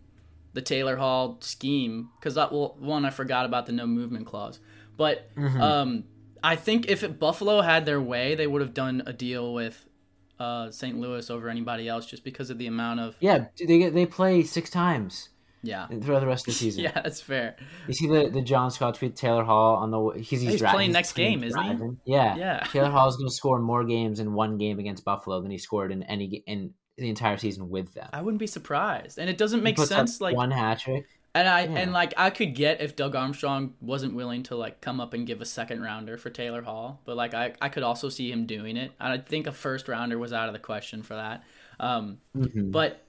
the 0.54 0.62
Taylor 0.62 0.96
Hall 0.96 1.38
scheme 1.42 2.10
because 2.20 2.36
that 2.36 2.52
well, 2.52 2.76
one 2.80 3.06
I 3.06 3.10
forgot 3.10 3.46
about 3.46 3.66
the 3.66 3.74
no 3.74 3.86
movement 3.86 4.26
clause, 4.26 4.60
but 4.98 5.30
mm-hmm. 5.36 5.62
um 5.62 6.04
I 6.44 6.56
think 6.56 6.90
if 6.90 7.04
it, 7.04 7.20
Buffalo 7.20 7.62
had 7.62 7.86
their 7.86 8.02
way, 8.02 8.36
they 8.36 8.48
would 8.48 8.62
have 8.62 8.74
done 8.74 9.04
a 9.06 9.14
deal 9.14 9.54
with 9.54 9.86
uh, 10.40 10.72
St. 10.72 10.98
Louis 11.00 11.30
over 11.30 11.48
anybody 11.48 11.88
else 11.88 12.06
just 12.06 12.24
because 12.24 12.50
of 12.50 12.58
the 12.58 12.68
amount 12.68 13.00
of 13.00 13.16
yeah 13.20 13.46
they 13.58 13.78
get 13.80 13.94
they 13.94 14.06
play 14.06 14.44
six 14.44 14.70
times 14.70 15.30
yeah. 15.64 15.88
Throughout 15.88 16.20
the 16.20 16.28
rest 16.28 16.48
of 16.48 16.54
the 16.54 16.60
season. 16.60 16.84
Yeah 16.84 17.02
that's 17.02 17.22
fair. 17.22 17.56
You 17.88 17.94
see 17.94 18.08
the 18.08 18.30
the 18.30 18.42
John 18.42 18.70
Scott 18.70 18.96
tweet 18.96 19.16
Taylor 19.16 19.44
Hall 19.44 19.78
on 19.78 19.92
the 19.92 20.12
he's 20.20 20.42
he's, 20.42 20.42
he's 20.42 20.60
driving, 20.60 20.76
playing 20.76 20.92
next 20.92 21.14
game 21.14 21.44
isn't 21.44 21.98
he? 22.06 22.12
yeah. 22.14 22.36
Yeah. 22.36 22.60
Taylor 22.72 22.92
Hall 22.92 23.08
is 23.08 23.16
going 23.16 23.30
to 23.30 23.34
score 23.34 23.60
more 23.60 23.84
games 23.84 24.20
in 24.20 24.34
one 24.34 24.58
game 24.58 24.80
against 24.80 25.04
Buffalo 25.04 25.42
than 25.42 25.50
he 25.50 25.58
scored 25.58 25.92
in 25.92 26.04
any 26.04 26.44
in 26.46 26.74
the 26.98 27.10
entire 27.10 27.38
season 27.38 27.70
with 27.70 27.94
them. 27.94 28.10
I 28.14 28.22
wouldn't 28.22 28.40
be 28.40 28.48
surprised. 28.48 29.18
And 29.18 29.30
it 29.30 29.38
doesn't 29.38 29.64
make 29.64 29.80
sense 29.80 30.22
like 30.22 30.36
one 30.36 30.52
hat 30.52 30.80
trick 30.80 31.06
and 31.36 31.48
I 31.48 31.62
yeah. 31.62 31.80
and 31.80 31.94
like 31.94 32.14
I 32.16 32.30
could 32.30 32.54
get 32.54 32.82
if 32.82 32.96
Doug 32.96 33.16
Armstrong 33.16 33.74
wasn't 33.82 34.14
willing 34.14 34.44
to 34.44 34.56
like 34.56 34.82
come 34.82 35.00
up 35.00 35.14
and 35.14 35.26
give 35.26 35.42
a 35.42 35.46
second 35.46 35.82
rounder 35.82 36.18
for 36.18 36.30
Taylor 36.30 36.62
Hall, 36.62 37.02
but 37.06 37.16
like 37.16 37.34
I, 37.34 37.54
I 37.62 37.70
could 37.70 37.84
also 37.84 38.10
see 38.10 38.32
him 38.32 38.46
doing 38.46 38.78
it. 38.78 38.92
And 39.00 39.14
I 39.14 39.18
think 39.18 39.48
a 39.48 39.52
first 39.52 39.88
rounder 39.88 40.20
was 40.20 40.32
out 40.32 40.48
of 40.48 40.54
the 40.54 40.60
question 40.60 41.02
for 41.02 41.16
that. 41.16 41.44
Um, 41.80 42.20
mm-hmm. 42.38 42.70
But 42.70 43.03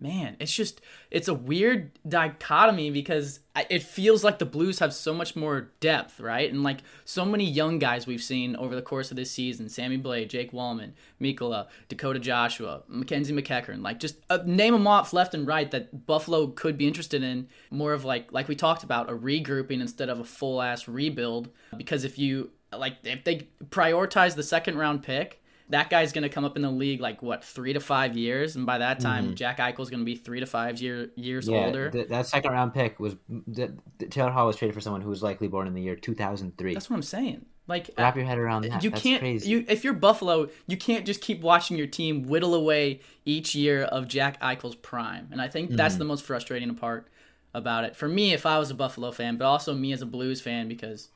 man, 0.00 0.36
it's 0.40 0.54
just 0.54 0.80
it's 1.10 1.28
a 1.28 1.34
weird 1.34 1.92
dichotomy 2.08 2.90
because 2.90 3.40
it 3.68 3.82
feels 3.82 4.24
like 4.24 4.38
the 4.38 4.46
Blues 4.46 4.78
have 4.78 4.94
so 4.94 5.12
much 5.12 5.36
more 5.36 5.70
depth, 5.80 6.18
right? 6.18 6.50
And 6.50 6.62
like 6.62 6.78
so 7.04 7.24
many 7.24 7.44
young 7.44 7.78
guys 7.78 8.06
we've 8.06 8.22
seen 8.22 8.56
over 8.56 8.74
the 8.74 8.82
course 8.82 9.10
of 9.10 9.16
this 9.16 9.30
season: 9.30 9.68
Sammy 9.68 9.98
Blais, 9.98 10.28
Jake 10.28 10.52
Walman, 10.52 10.92
Mikkola, 11.20 11.68
Dakota 11.88 12.18
Joshua, 12.18 12.82
Mackenzie 12.88 13.34
MacEachern. 13.34 13.82
Like 13.82 14.00
just 14.00 14.16
uh, 14.30 14.38
name 14.44 14.72
them 14.72 14.86
off 14.86 15.12
left 15.12 15.34
and 15.34 15.46
right 15.46 15.70
that 15.70 16.06
Buffalo 16.06 16.48
could 16.48 16.78
be 16.78 16.88
interested 16.88 17.22
in. 17.22 17.48
More 17.70 17.92
of 17.92 18.04
like 18.04 18.32
like 18.32 18.48
we 18.48 18.56
talked 18.56 18.82
about 18.82 19.10
a 19.10 19.14
regrouping 19.14 19.80
instead 19.80 20.08
of 20.08 20.18
a 20.18 20.24
full 20.24 20.62
ass 20.62 20.88
rebuild. 20.88 21.50
Because 21.76 22.04
if 22.04 22.18
you 22.18 22.50
like 22.72 22.96
if 23.04 23.24
they 23.24 23.48
prioritize 23.68 24.34
the 24.34 24.42
second 24.42 24.78
round 24.78 25.02
pick 25.02 25.39
that 25.70 25.90
guy's 25.90 26.12
going 26.12 26.22
to 26.22 26.28
come 26.28 26.44
up 26.44 26.56
in 26.56 26.62
the 26.62 26.70
league 26.70 27.00
like 27.00 27.22
what 27.22 27.44
three 27.44 27.72
to 27.72 27.80
five 27.80 28.16
years, 28.16 28.56
and 28.56 28.66
by 28.66 28.78
that 28.78 29.00
time, 29.00 29.26
mm-hmm. 29.26 29.34
Jack 29.34 29.58
Eichel's 29.58 29.90
going 29.90 30.00
to 30.00 30.04
be 30.04 30.16
three 30.16 30.40
to 30.40 30.46
five 30.46 30.80
year, 30.80 31.10
years 31.16 31.48
yeah, 31.48 31.64
older. 31.64 31.90
Th- 31.90 32.08
that 32.08 32.26
second 32.26 32.52
round 32.52 32.74
pick 32.74 33.00
was 33.00 33.16
th- 33.54 33.70
Taylor 34.10 34.30
Hall 34.30 34.46
was 34.46 34.56
traded 34.56 34.74
for 34.74 34.80
someone 34.80 35.00
who 35.00 35.08
was 35.08 35.22
likely 35.22 35.48
born 35.48 35.66
in 35.66 35.74
the 35.74 35.82
year 35.82 35.96
two 35.96 36.14
thousand 36.14 36.58
three. 36.58 36.74
That's 36.74 36.90
what 36.90 36.96
I'm 36.96 37.02
saying. 37.02 37.46
Like 37.66 37.90
wrap 37.96 38.16
your 38.16 38.24
head 38.24 38.38
around 38.38 38.62
that. 38.62 38.82
You 38.82 38.90
That's 38.90 39.02
can't. 39.02 39.20
Crazy. 39.20 39.48
You 39.48 39.64
if 39.68 39.84
you're 39.84 39.94
Buffalo, 39.94 40.48
you 40.66 40.76
can't 40.76 41.06
just 41.06 41.20
keep 41.20 41.40
watching 41.40 41.76
your 41.76 41.86
team 41.86 42.24
whittle 42.24 42.54
away 42.54 43.00
each 43.24 43.54
year 43.54 43.84
of 43.84 44.08
Jack 44.08 44.40
Eichel's 44.40 44.74
prime, 44.74 45.28
and 45.30 45.40
I 45.40 45.48
think 45.48 45.70
that's 45.70 45.94
mm-hmm. 45.94 46.00
the 46.00 46.04
most 46.06 46.24
frustrating 46.24 46.74
part 46.74 47.08
about 47.54 47.84
it 47.84 47.94
for 47.94 48.08
me. 48.08 48.32
If 48.32 48.44
I 48.44 48.58
was 48.58 48.70
a 48.70 48.74
Buffalo 48.74 49.12
fan, 49.12 49.36
but 49.36 49.44
also 49.44 49.74
me 49.74 49.92
as 49.92 50.02
a 50.02 50.06
Blues 50.06 50.40
fan 50.40 50.68
because 50.68 51.10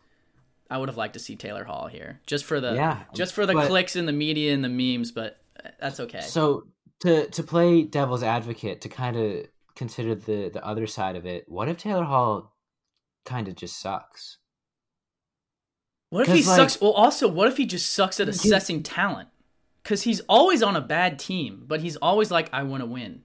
I 0.71 0.79
would 0.79 0.89
have 0.89 0.97
liked 0.97 1.15
to 1.15 1.21
see 1.21 1.37
Taylor 1.37 1.65
Hall 1.65 1.87
here, 1.87 2.21
just 2.27 2.45
for 2.45 2.61
the 2.61 2.75
yeah, 2.75 3.05
just 3.15 3.35
for 3.35 3.47
the 3.47 3.53
but, 3.53 3.69
clicks 3.69 3.97
in 3.97 4.07
the 4.07 4.13
media 4.13 4.55
and 4.55 4.65
the 4.65 4.69
memes. 4.69 5.13
But 5.13 5.39
uh, 5.63 5.69
that's 5.81 6.01
okay. 6.01 6.21
So 6.21 6.65
to 7.01 7.29
to 7.29 7.43
play 7.43 7.83
devil's 7.83 8.23
advocate, 8.23 8.81
to 8.83 8.89
kind 8.89 9.17
of 9.17 9.47
consider 9.77 10.15
the 10.15 10.51
the 10.53 10.65
other 10.65 10.87
side 10.87 11.17
of 11.17 11.27
it, 11.27 11.45
what 11.49 11.69
if 11.69 11.79
Taylor 11.79 12.05
Hall 12.05 12.55
kind 13.25 13.49
of 13.49 13.57
just 13.57 13.81
sucks? 13.81 14.39
What 16.11 16.29
if 16.29 16.35
he 16.35 16.43
like, 16.45 16.57
sucks? 16.57 16.81
Well, 16.81 16.93
also, 16.93 17.29
what 17.29 17.49
if 17.49 17.57
he 17.57 17.67
just 17.67 17.93
sucks 17.93 18.21
at 18.21 18.29
assessing 18.29 18.83
talent? 18.83 19.29
Because 19.83 20.03
he's 20.03 20.21
always 20.29 20.63
on 20.63 20.77
a 20.77 20.81
bad 20.81 21.19
team, 21.19 21.65
but 21.67 21.81
he's 21.81 21.97
always 21.97 22.31
like, 22.31 22.49
"I 22.53 22.63
want 22.63 22.83
to 22.83 22.87
win." 22.87 23.23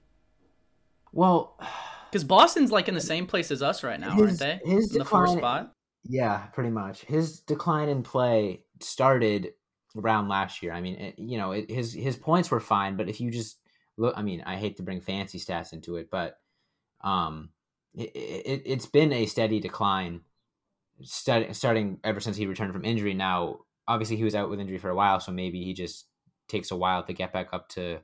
Well, 1.14 1.58
because 2.12 2.24
Boston's 2.24 2.72
like 2.72 2.88
in 2.88 2.96
the 2.96 3.02
same 3.02 3.28
place 3.28 3.52
as 3.52 3.62
us 3.62 3.84
right 3.84 4.00
now, 4.00 4.16
his, 4.16 4.22
aren't 4.22 4.40
they? 4.40 4.60
His 4.66 4.92
in 4.94 5.00
the 5.00 5.06
fourth 5.06 5.32
spot. 5.32 5.74
Yeah, 6.04 6.48
pretty 6.48 6.70
much. 6.70 7.02
His 7.02 7.42
decline 7.42 7.90
in 7.90 8.04
play 8.04 8.64
started 8.80 9.54
around 9.98 10.28
last 10.28 10.64
year. 10.64 10.72
I 10.72 10.82
mean, 10.82 10.96
it, 10.96 11.20
you 11.20 11.38
know, 11.38 11.52
it, 11.52 11.70
his 11.70 11.94
his 11.94 12.16
points 12.16 12.50
were 12.50 12.60
fine, 12.60 12.96
but 12.96 13.10
if 13.10 13.20
you 13.20 13.30
just 13.32 13.58
look, 13.98 14.14
I 14.18 14.22
mean, 14.22 14.42
I 14.46 14.56
hate 14.56 14.78
to 14.78 14.84
bring 14.84 15.02
fancy 15.02 15.40
stats 15.40 15.74
into 15.74 15.98
it, 15.98 16.10
but 16.10 16.38
um, 17.02 17.50
it, 17.96 18.12
it 18.16 18.64
it's 18.66 18.86
been 18.86 19.14
a 19.14 19.26
steady 19.26 19.60
decline, 19.60 20.22
starting 21.04 21.54
starting 21.54 22.00
ever 22.04 22.20
since 22.20 22.38
he 22.38 22.48
returned 22.48 22.74
from 22.74 22.86
injury. 22.86 23.14
Now, 23.14 23.60
obviously, 23.88 24.18
he 24.18 24.24
was 24.24 24.36
out 24.36 24.50
with 24.50 24.60
injury 24.60 24.78
for 24.80 24.90
a 24.90 24.96
while, 24.96 25.20
so 25.20 25.32
maybe 25.32 25.64
he 25.64 25.74
just 25.74 26.08
takes 26.48 26.72
a 26.72 26.78
while 26.78 27.04
to 27.04 27.14
get 27.14 27.34
back 27.34 27.50
up 27.54 27.70
to 27.70 28.00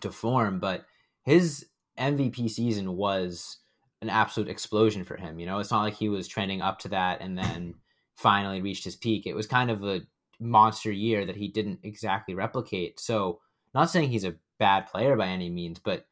to 0.00 0.10
form. 0.12 0.60
But 0.60 0.86
his 1.24 1.66
MVP 1.98 2.48
season 2.50 2.96
was 2.96 3.58
an 4.02 4.10
absolute 4.10 4.48
explosion 4.48 5.04
for 5.04 5.16
him. 5.16 5.38
You 5.38 5.46
know, 5.46 5.58
it's 5.58 5.70
not 5.70 5.82
like 5.82 5.94
he 5.94 6.08
was 6.08 6.28
trending 6.28 6.62
up 6.62 6.78
to 6.80 6.88
that 6.88 7.20
and 7.20 7.36
then 7.36 7.74
finally 8.16 8.60
reached 8.60 8.84
his 8.84 8.96
peak. 8.96 9.26
It 9.26 9.34
was 9.34 9.46
kind 9.46 9.70
of 9.70 9.82
a 9.84 10.02
monster 10.40 10.92
year 10.92 11.26
that 11.26 11.36
he 11.36 11.48
didn't 11.48 11.80
exactly 11.82 12.34
replicate. 12.34 13.00
So, 13.00 13.40
not 13.74 13.90
saying 13.90 14.10
he's 14.10 14.24
a 14.24 14.36
bad 14.58 14.86
player 14.86 15.16
by 15.16 15.26
any 15.26 15.50
means, 15.50 15.78
but 15.78 16.06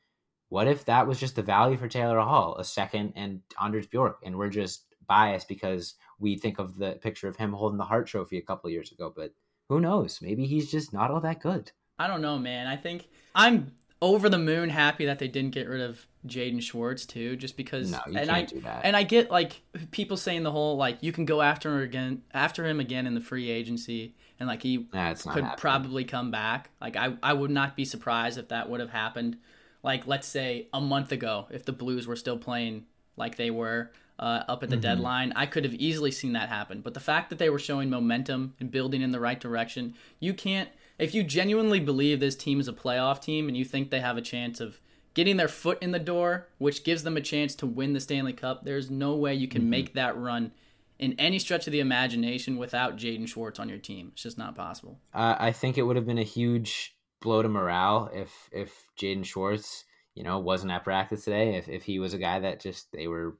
what 0.48 0.68
if 0.68 0.84
that 0.84 1.06
was 1.06 1.18
just 1.18 1.36
the 1.36 1.42
value 1.42 1.76
for 1.76 1.88
Taylor 1.88 2.20
Hall, 2.20 2.56
a 2.58 2.64
second 2.64 3.12
and 3.16 3.40
Anders 3.60 3.86
Bjork, 3.86 4.20
and 4.24 4.36
we're 4.36 4.50
just 4.50 4.84
biased 5.06 5.48
because 5.48 5.94
we 6.18 6.36
think 6.36 6.58
of 6.58 6.76
the 6.76 6.92
picture 6.92 7.28
of 7.28 7.36
him 7.36 7.52
holding 7.52 7.78
the 7.78 7.84
Hart 7.84 8.06
Trophy 8.06 8.38
a 8.38 8.42
couple 8.42 8.70
years 8.70 8.92
ago, 8.92 9.12
but 9.14 9.32
who 9.68 9.80
knows? 9.80 10.20
Maybe 10.22 10.46
he's 10.46 10.70
just 10.70 10.92
not 10.92 11.10
all 11.10 11.20
that 11.20 11.40
good. 11.40 11.72
I 11.98 12.06
don't 12.06 12.22
know, 12.22 12.38
man. 12.38 12.66
I 12.66 12.76
think 12.76 13.08
I'm 13.34 13.72
over 14.02 14.28
the 14.28 14.38
moon 14.38 14.68
happy 14.68 15.06
that 15.06 15.18
they 15.18 15.28
didn't 15.28 15.52
get 15.52 15.68
rid 15.68 15.80
of 15.80 16.06
Jaden 16.26 16.62
Schwartz 16.62 17.06
too, 17.06 17.36
just 17.36 17.56
because. 17.56 17.90
No, 17.90 18.00
you 18.06 18.18
and 18.18 18.28
can't 18.28 18.52
I, 18.52 18.54
do 18.54 18.60
that. 18.62 18.80
And 18.84 18.96
I 18.96 19.02
get 19.02 19.30
like 19.30 19.62
people 19.90 20.16
saying 20.16 20.42
the 20.42 20.52
whole 20.52 20.76
like 20.76 20.98
you 21.00 21.12
can 21.12 21.24
go 21.24 21.42
after 21.42 21.76
him 21.76 21.82
again, 21.82 22.22
after 22.32 22.66
him 22.66 22.80
again 22.80 23.06
in 23.06 23.14
the 23.14 23.20
free 23.20 23.50
agency, 23.50 24.14
and 24.38 24.48
like 24.48 24.62
he 24.62 24.86
nah, 24.92 25.14
could 25.14 25.46
probably 25.56 26.04
come 26.04 26.30
back. 26.30 26.70
Like 26.80 26.96
I, 26.96 27.14
I 27.22 27.32
would 27.32 27.50
not 27.50 27.76
be 27.76 27.84
surprised 27.84 28.38
if 28.38 28.48
that 28.48 28.68
would 28.68 28.80
have 28.80 28.90
happened. 28.90 29.38
Like 29.82 30.06
let's 30.06 30.28
say 30.28 30.68
a 30.72 30.80
month 30.80 31.12
ago, 31.12 31.46
if 31.50 31.64
the 31.64 31.72
Blues 31.72 32.06
were 32.06 32.16
still 32.16 32.38
playing 32.38 32.86
like 33.16 33.36
they 33.36 33.50
were 33.50 33.92
uh, 34.18 34.42
up 34.48 34.62
at 34.62 34.70
the 34.70 34.76
mm-hmm. 34.76 34.82
deadline, 34.82 35.32
I 35.36 35.46
could 35.46 35.64
have 35.64 35.74
easily 35.74 36.10
seen 36.10 36.32
that 36.32 36.48
happen. 36.48 36.80
But 36.80 36.94
the 36.94 37.00
fact 37.00 37.30
that 37.30 37.38
they 37.38 37.50
were 37.50 37.58
showing 37.58 37.90
momentum 37.90 38.54
and 38.60 38.70
building 38.70 39.02
in 39.02 39.12
the 39.12 39.20
right 39.20 39.38
direction, 39.38 39.94
you 40.20 40.34
can't 40.34 40.68
if 40.98 41.14
you 41.14 41.22
genuinely 41.22 41.80
believe 41.80 42.20
this 42.20 42.36
team 42.36 42.60
is 42.60 42.68
a 42.68 42.72
playoff 42.72 43.20
team 43.20 43.48
and 43.48 43.56
you 43.56 43.64
think 43.64 43.90
they 43.90 44.00
have 44.00 44.16
a 44.16 44.22
chance 44.22 44.60
of 44.60 44.80
getting 45.14 45.36
their 45.36 45.48
foot 45.48 45.82
in 45.82 45.92
the 45.92 45.98
door, 45.98 46.48
which 46.58 46.84
gives 46.84 47.02
them 47.02 47.16
a 47.16 47.20
chance 47.20 47.54
to 47.56 47.66
win 47.66 47.92
the 47.92 48.00
Stanley 48.00 48.32
Cup, 48.32 48.64
there's 48.64 48.90
no 48.90 49.14
way 49.14 49.34
you 49.34 49.48
can 49.48 49.62
mm-hmm. 49.62 49.70
make 49.70 49.94
that 49.94 50.16
run 50.16 50.52
in 50.98 51.14
any 51.18 51.38
stretch 51.38 51.66
of 51.66 51.72
the 51.72 51.80
imagination 51.80 52.56
without 52.56 52.96
Jaden 52.96 53.28
Schwartz 53.28 53.58
on 53.58 53.68
your 53.68 53.78
team. 53.78 54.10
It's 54.12 54.22
just 54.22 54.38
not 54.38 54.54
possible. 54.54 55.00
Uh, 55.12 55.36
I 55.38 55.52
think 55.52 55.78
it 55.78 55.82
would 55.82 55.96
have 55.96 56.06
been 56.06 56.18
a 56.18 56.22
huge 56.22 56.94
blow 57.20 57.42
to 57.42 57.48
morale 57.48 58.10
if 58.12 58.48
if 58.52 58.88
Jaden 58.98 59.24
Schwartz, 59.24 59.84
you 60.14 60.22
know, 60.22 60.38
wasn't 60.38 60.72
at 60.72 60.84
practice 60.84 61.24
today. 61.24 61.56
If 61.56 61.68
if 61.68 61.82
he 61.82 61.98
was 61.98 62.14
a 62.14 62.18
guy 62.18 62.40
that 62.40 62.60
just 62.60 62.92
they 62.92 63.06
were 63.06 63.38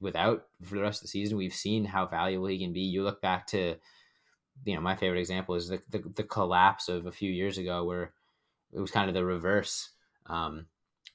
without 0.00 0.44
for 0.62 0.74
the 0.74 0.82
rest 0.82 1.00
of 1.00 1.02
the 1.02 1.08
season, 1.08 1.36
we've 1.36 1.54
seen 1.54 1.84
how 1.84 2.06
valuable 2.06 2.46
he 2.46 2.58
can 2.58 2.72
be. 2.72 2.80
You 2.80 3.02
look 3.02 3.20
back 3.20 3.46
to 3.48 3.76
you 4.64 4.74
know, 4.74 4.80
my 4.80 4.96
favorite 4.96 5.20
example 5.20 5.54
is 5.54 5.68
the, 5.68 5.80
the, 5.90 6.02
the 6.16 6.24
collapse 6.24 6.88
of 6.88 7.06
a 7.06 7.12
few 7.12 7.30
years 7.30 7.58
ago 7.58 7.84
where 7.84 8.12
it 8.72 8.80
was 8.80 8.90
kind 8.90 9.08
of 9.08 9.14
the 9.14 9.24
reverse 9.24 9.90
um, 10.26 10.66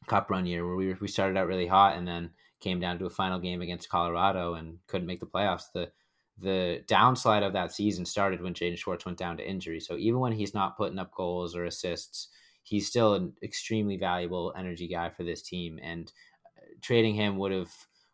cup 0.07 0.29
run 0.29 0.45
year 0.45 0.65
where 0.65 0.75
we, 0.75 0.93
we 0.93 1.07
started 1.07 1.37
out 1.37 1.47
really 1.47 1.67
hot 1.67 1.97
and 1.97 2.07
then 2.07 2.29
came 2.59 2.79
down 2.79 2.99
to 2.99 3.05
a 3.05 3.09
final 3.09 3.39
game 3.39 3.61
against 3.61 3.89
Colorado 3.89 4.53
and 4.53 4.77
couldn't 4.87 5.07
make 5.07 5.19
the 5.19 5.25
playoffs. 5.25 5.71
The 5.73 5.91
the 6.37 6.83
downslide 6.87 7.45
of 7.45 7.53
that 7.53 7.71
season 7.71 8.03
started 8.03 8.41
when 8.41 8.53
Jaden 8.53 8.77
Schwartz 8.77 9.05
went 9.05 9.17
down 9.17 9.37
to 9.37 9.47
injury. 9.47 9.79
So 9.79 9.95
even 9.97 10.19
when 10.19 10.31
he's 10.31 10.55
not 10.55 10.75
putting 10.75 10.97
up 10.97 11.13
goals 11.13 11.55
or 11.55 11.65
assists, 11.65 12.29
he's 12.63 12.87
still 12.87 13.13
an 13.13 13.33
extremely 13.43 13.95
valuable 13.97 14.53
energy 14.57 14.87
guy 14.87 15.09
for 15.09 15.23
this 15.23 15.43
team. 15.43 15.79
And 15.83 16.11
uh, 16.57 16.65
trading 16.81 17.13
him 17.13 17.37
would 17.37 17.51
have 17.51 17.71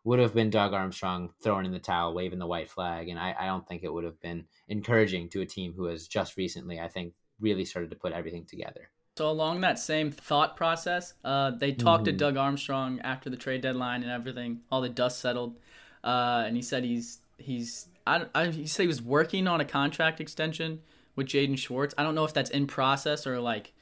would 0.07 0.19
have 0.19 0.33
been 0.33 0.49
Doug 0.49 0.71
Armstrong 0.73 1.33
throwing 1.41 1.65
in 1.65 1.73
the 1.73 1.79
towel, 1.79 2.13
waving 2.13 2.39
the 2.39 2.47
white 2.47 2.69
flag. 2.69 3.09
And 3.09 3.19
I, 3.19 3.35
I 3.37 3.45
don't 3.47 3.67
think 3.67 3.83
it 3.83 3.91
would 3.91 4.05
have 4.05 4.19
been 4.21 4.45
encouraging 4.69 5.27
to 5.31 5.41
a 5.41 5.45
team 5.45 5.73
who 5.75 5.83
has 5.85 6.07
just 6.07 6.37
recently, 6.37 6.79
I 6.79 6.87
think, 6.87 7.13
really 7.41 7.65
started 7.65 7.89
to 7.89 7.97
put 7.97 8.13
everything 8.13 8.45
together. 8.45 8.89
So 9.17 9.29
along 9.29 9.59
that 9.61 9.79
same 9.79 10.11
thought 10.11 10.55
process, 10.55 11.13
uh, 11.25 11.51
they 11.51 11.73
talked 11.73 12.03
Mhm. 12.03 12.05
to 12.05 12.11
Doug 12.13 12.37
Armstrong 12.37 13.01
after 13.01 13.29
the 13.29 13.35
trade 13.35 13.59
deadline 13.59 14.01
and 14.01 14.09
everything. 14.09 14.61
All 14.71 14.79
the 14.79 14.87
dust 14.87 15.19
settled, 15.19 15.59
uh, 16.05 16.43
and 16.47 16.55
he 16.55 16.61
said 16.61 16.85
he's 16.85 17.19
he's 17.37 17.89
I, 18.07 18.27
I, 18.33 18.47
he 18.47 18.65
said 18.65 18.83
he 18.83 18.87
was 18.87 19.01
working 19.01 19.45
on 19.45 19.59
a 19.59 19.65
contract 19.65 20.21
extension 20.21 20.81
with 21.17 21.27
Jaden 21.27 21.57
Schwartz. 21.57 21.93
I 21.97 22.03
don't 22.03 22.15
know 22.15 22.23
if 22.23 22.33
that's 22.33 22.49
in 22.49 22.65
process 22.65 23.27
or 23.27 23.41
like 23.41 23.73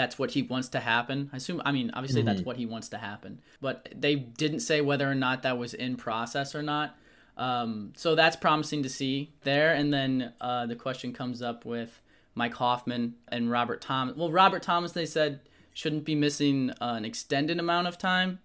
that's 0.00 0.18
what 0.18 0.30
he 0.30 0.40
wants 0.40 0.68
to 0.68 0.80
happen. 0.80 1.28
I 1.30 1.36
assume. 1.36 1.60
I 1.62 1.72
mean, 1.72 1.90
obviously 1.92 2.22
that's 2.22 2.40
what 2.40 2.56
he 2.56 2.64
wants 2.64 2.88
to 2.88 2.96
happen, 2.96 3.42
but 3.60 3.90
they 3.94 4.14
didn't 4.14 4.60
say 4.60 4.80
whether 4.80 5.08
or 5.08 5.14
not 5.14 5.42
that 5.42 5.58
was 5.58 5.74
in 5.74 5.96
process 5.96 6.54
or 6.54 6.62
not. 6.62 6.96
Um, 7.36 7.92
so 7.96 8.14
that's 8.14 8.34
promising 8.34 8.82
to 8.82 8.88
see 8.88 9.34
there. 9.42 9.74
And 9.74 9.92
then 9.92 10.32
uh, 10.40 10.64
the 10.64 10.74
question 10.74 11.12
comes 11.12 11.42
up 11.42 11.66
with 11.66 12.00
Mike 12.34 12.54
Hoffman 12.54 13.16
and 13.28 13.50
Robert 13.50 13.82
Thomas. 13.82 14.16
Well, 14.16 14.32
Robert 14.32 14.62
Thomas, 14.62 14.92
they 14.92 15.04
said 15.04 15.40
shouldn't 15.74 16.06
be 16.06 16.14
missing 16.14 16.70
uh, 16.80 16.94
an 16.96 17.04
extended 17.04 17.58
amount 17.58 17.86
of 17.86 17.98
time, 17.98 18.40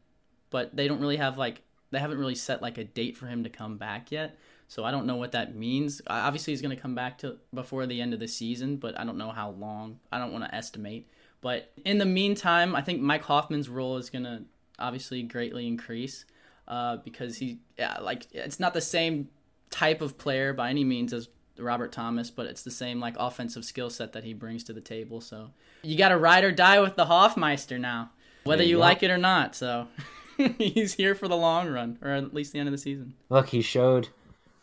but 0.49 0.75
they 0.75 0.89
don't 0.89 0.99
really 0.99 1.17
have 1.17 1.37
like 1.37 1.61
they 1.91 1.99
haven't 1.99 2.17
really 2.17 2.35
set 2.35 2.61
like 2.61 2.77
a 2.77 2.83
date 2.83 3.15
for 3.15 3.27
him 3.27 3.45
to 3.45 3.49
come 3.49 3.77
back 3.77 4.11
yet. 4.11 4.37
So 4.67 4.83
I 4.83 4.91
don't 4.91 5.05
know 5.05 5.15
what 5.15 5.31
that 5.31 5.55
means. 5.55 6.01
Obviously, 6.07 6.51
he's 6.51 6.61
going 6.61 6.75
to 6.75 6.81
come 6.81 6.95
back 6.95 7.19
to 7.19 7.37
before 7.53 7.85
the 7.85 8.01
end 8.01 8.13
of 8.13 8.19
the 8.19 8.27
season, 8.27 8.75
but 8.75 8.99
I 8.99 9.05
don't 9.05 9.17
know 9.17 9.31
how 9.31 9.51
long. 9.51 9.99
I 10.11 10.19
don't 10.19 10.33
want 10.33 10.43
to 10.43 10.53
estimate. 10.53 11.07
But 11.45 11.71
in 11.85 11.99
the 11.99 12.07
meantime, 12.07 12.75
I 12.75 12.81
think 12.81 13.01
Mike 13.01 13.21
Hoffman's 13.21 13.69
role 13.69 13.97
is 13.97 14.09
going 14.09 14.23
to 14.23 14.41
obviously 14.79 15.21
greatly 15.21 15.67
increase 15.67 16.25
uh, 16.67 16.97
because 16.97 17.37
he 17.37 17.59
yeah, 17.77 17.99
like 17.99 18.25
it's 18.31 18.59
not 18.59 18.73
the 18.73 18.81
same 18.81 19.29
type 19.69 20.01
of 20.01 20.17
player 20.17 20.53
by 20.53 20.71
any 20.71 20.83
means 20.83 21.13
as 21.13 21.29
Robert 21.59 21.91
Thomas, 21.91 22.31
but 22.31 22.47
it's 22.47 22.63
the 22.63 22.71
same 22.71 22.99
like 22.99 23.13
offensive 23.19 23.63
skill 23.63 23.91
set 23.91 24.13
that 24.13 24.23
he 24.23 24.33
brings 24.33 24.63
to 24.63 24.73
the 24.73 24.81
table. 24.81 25.21
So 25.21 25.51
you 25.83 25.99
got 25.99 26.09
to 26.09 26.17
ride 26.17 26.43
or 26.45 26.51
die 26.51 26.79
with 26.79 26.95
the 26.95 27.05
Hoffmeister 27.05 27.77
now, 27.77 28.09
whether 28.43 28.63
you 28.63 28.69
you 28.69 28.77
like 28.79 29.03
it 29.03 29.11
or 29.11 29.19
not. 29.19 29.55
So 29.55 29.87
he's 30.57 30.95
here 30.95 31.13
for 31.13 31.27
the 31.27 31.37
long 31.37 31.69
run, 31.69 31.99
or 32.01 32.09
at 32.09 32.33
least 32.33 32.53
the 32.53 32.59
end 32.59 32.69
of 32.69 32.71
the 32.71 32.79
season. 32.79 33.13
Look, 33.29 33.49
he 33.49 33.61
showed 33.61 34.09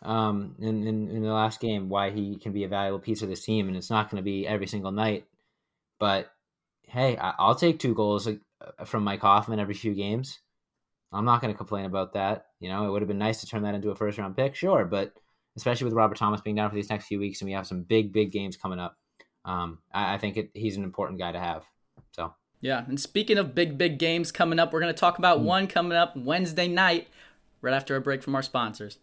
um, 0.01 0.55
in, 0.59 0.85
in 0.85 1.09
in 1.09 1.23
the 1.23 1.31
last 1.31 1.61
game 1.61 1.87
why 1.87 2.09
he 2.09 2.35
can 2.35 2.51
be 2.51 2.65
a 2.65 2.67
valuable 2.67 2.99
piece 2.99 3.21
of 3.21 3.29
this 3.29 3.45
team, 3.45 3.69
and 3.69 3.77
it's 3.77 3.89
not 3.89 4.11
going 4.11 4.21
to 4.21 4.25
be 4.25 4.45
every 4.45 4.67
single 4.67 4.91
night. 4.91 5.23
But 5.97 6.32
hey, 6.93 7.17
I, 7.17 7.33
I'll 7.39 7.55
take 7.55 7.79
two 7.79 7.95
goals 7.95 8.27
uh, 8.27 8.85
from 8.85 9.03
Mike 9.03 9.21
Hoffman 9.21 9.59
every 9.59 9.73
few 9.73 9.95
games. 9.95 10.39
I'm 11.11 11.25
not 11.25 11.41
going 11.41 11.53
to 11.53 11.57
complain 11.57 11.85
about 11.85 12.13
that. 12.13 12.45
You 12.59 12.69
know, 12.69 12.85
it 12.85 12.91
would 12.91 13.01
have 13.01 13.07
been 13.07 13.17
nice 13.17 13.41
to 13.41 13.47
turn 13.47 13.63
that 13.63 13.75
into 13.75 13.89
a 13.89 13.95
first 13.95 14.17
round 14.17 14.35
pick, 14.37 14.55
sure, 14.55 14.85
but 14.85 15.13
especially 15.57 15.85
with 15.85 15.93
Robert 15.93 16.17
Thomas 16.17 16.41
being 16.41 16.55
down 16.55 16.69
for 16.69 16.75
these 16.75 16.89
next 16.89 17.07
few 17.07 17.19
weeks, 17.19 17.41
and 17.41 17.47
we 17.47 17.53
have 17.53 17.67
some 17.67 17.81
big, 17.83 18.13
big 18.13 18.31
games 18.31 18.57
coming 18.57 18.79
up. 18.79 18.95
Um, 19.43 19.79
I, 19.93 20.15
I 20.15 20.17
think 20.19 20.37
it, 20.37 20.51
he's 20.53 20.77
an 20.77 20.83
important 20.83 21.19
guy 21.19 21.31
to 21.31 21.39
have. 21.39 21.65
So 22.11 22.33
Yeah, 22.61 22.85
and 22.87 22.99
speaking 22.99 23.37
of 23.37 23.55
big, 23.55 23.77
big 23.77 23.97
games 23.97 24.31
coming 24.31 24.59
up, 24.59 24.71
we're 24.71 24.81
going 24.81 24.93
to 24.93 24.99
talk 24.99 25.17
about 25.17 25.41
one 25.41 25.67
coming 25.67 25.97
up 25.97 26.15
Wednesday 26.15 26.67
night, 26.67 27.07
right 27.61 27.73
after 27.73 27.95
a 27.95 28.01
break 28.01 28.21
from 28.21 28.35
our 28.35 28.43
sponsors. 28.43 28.99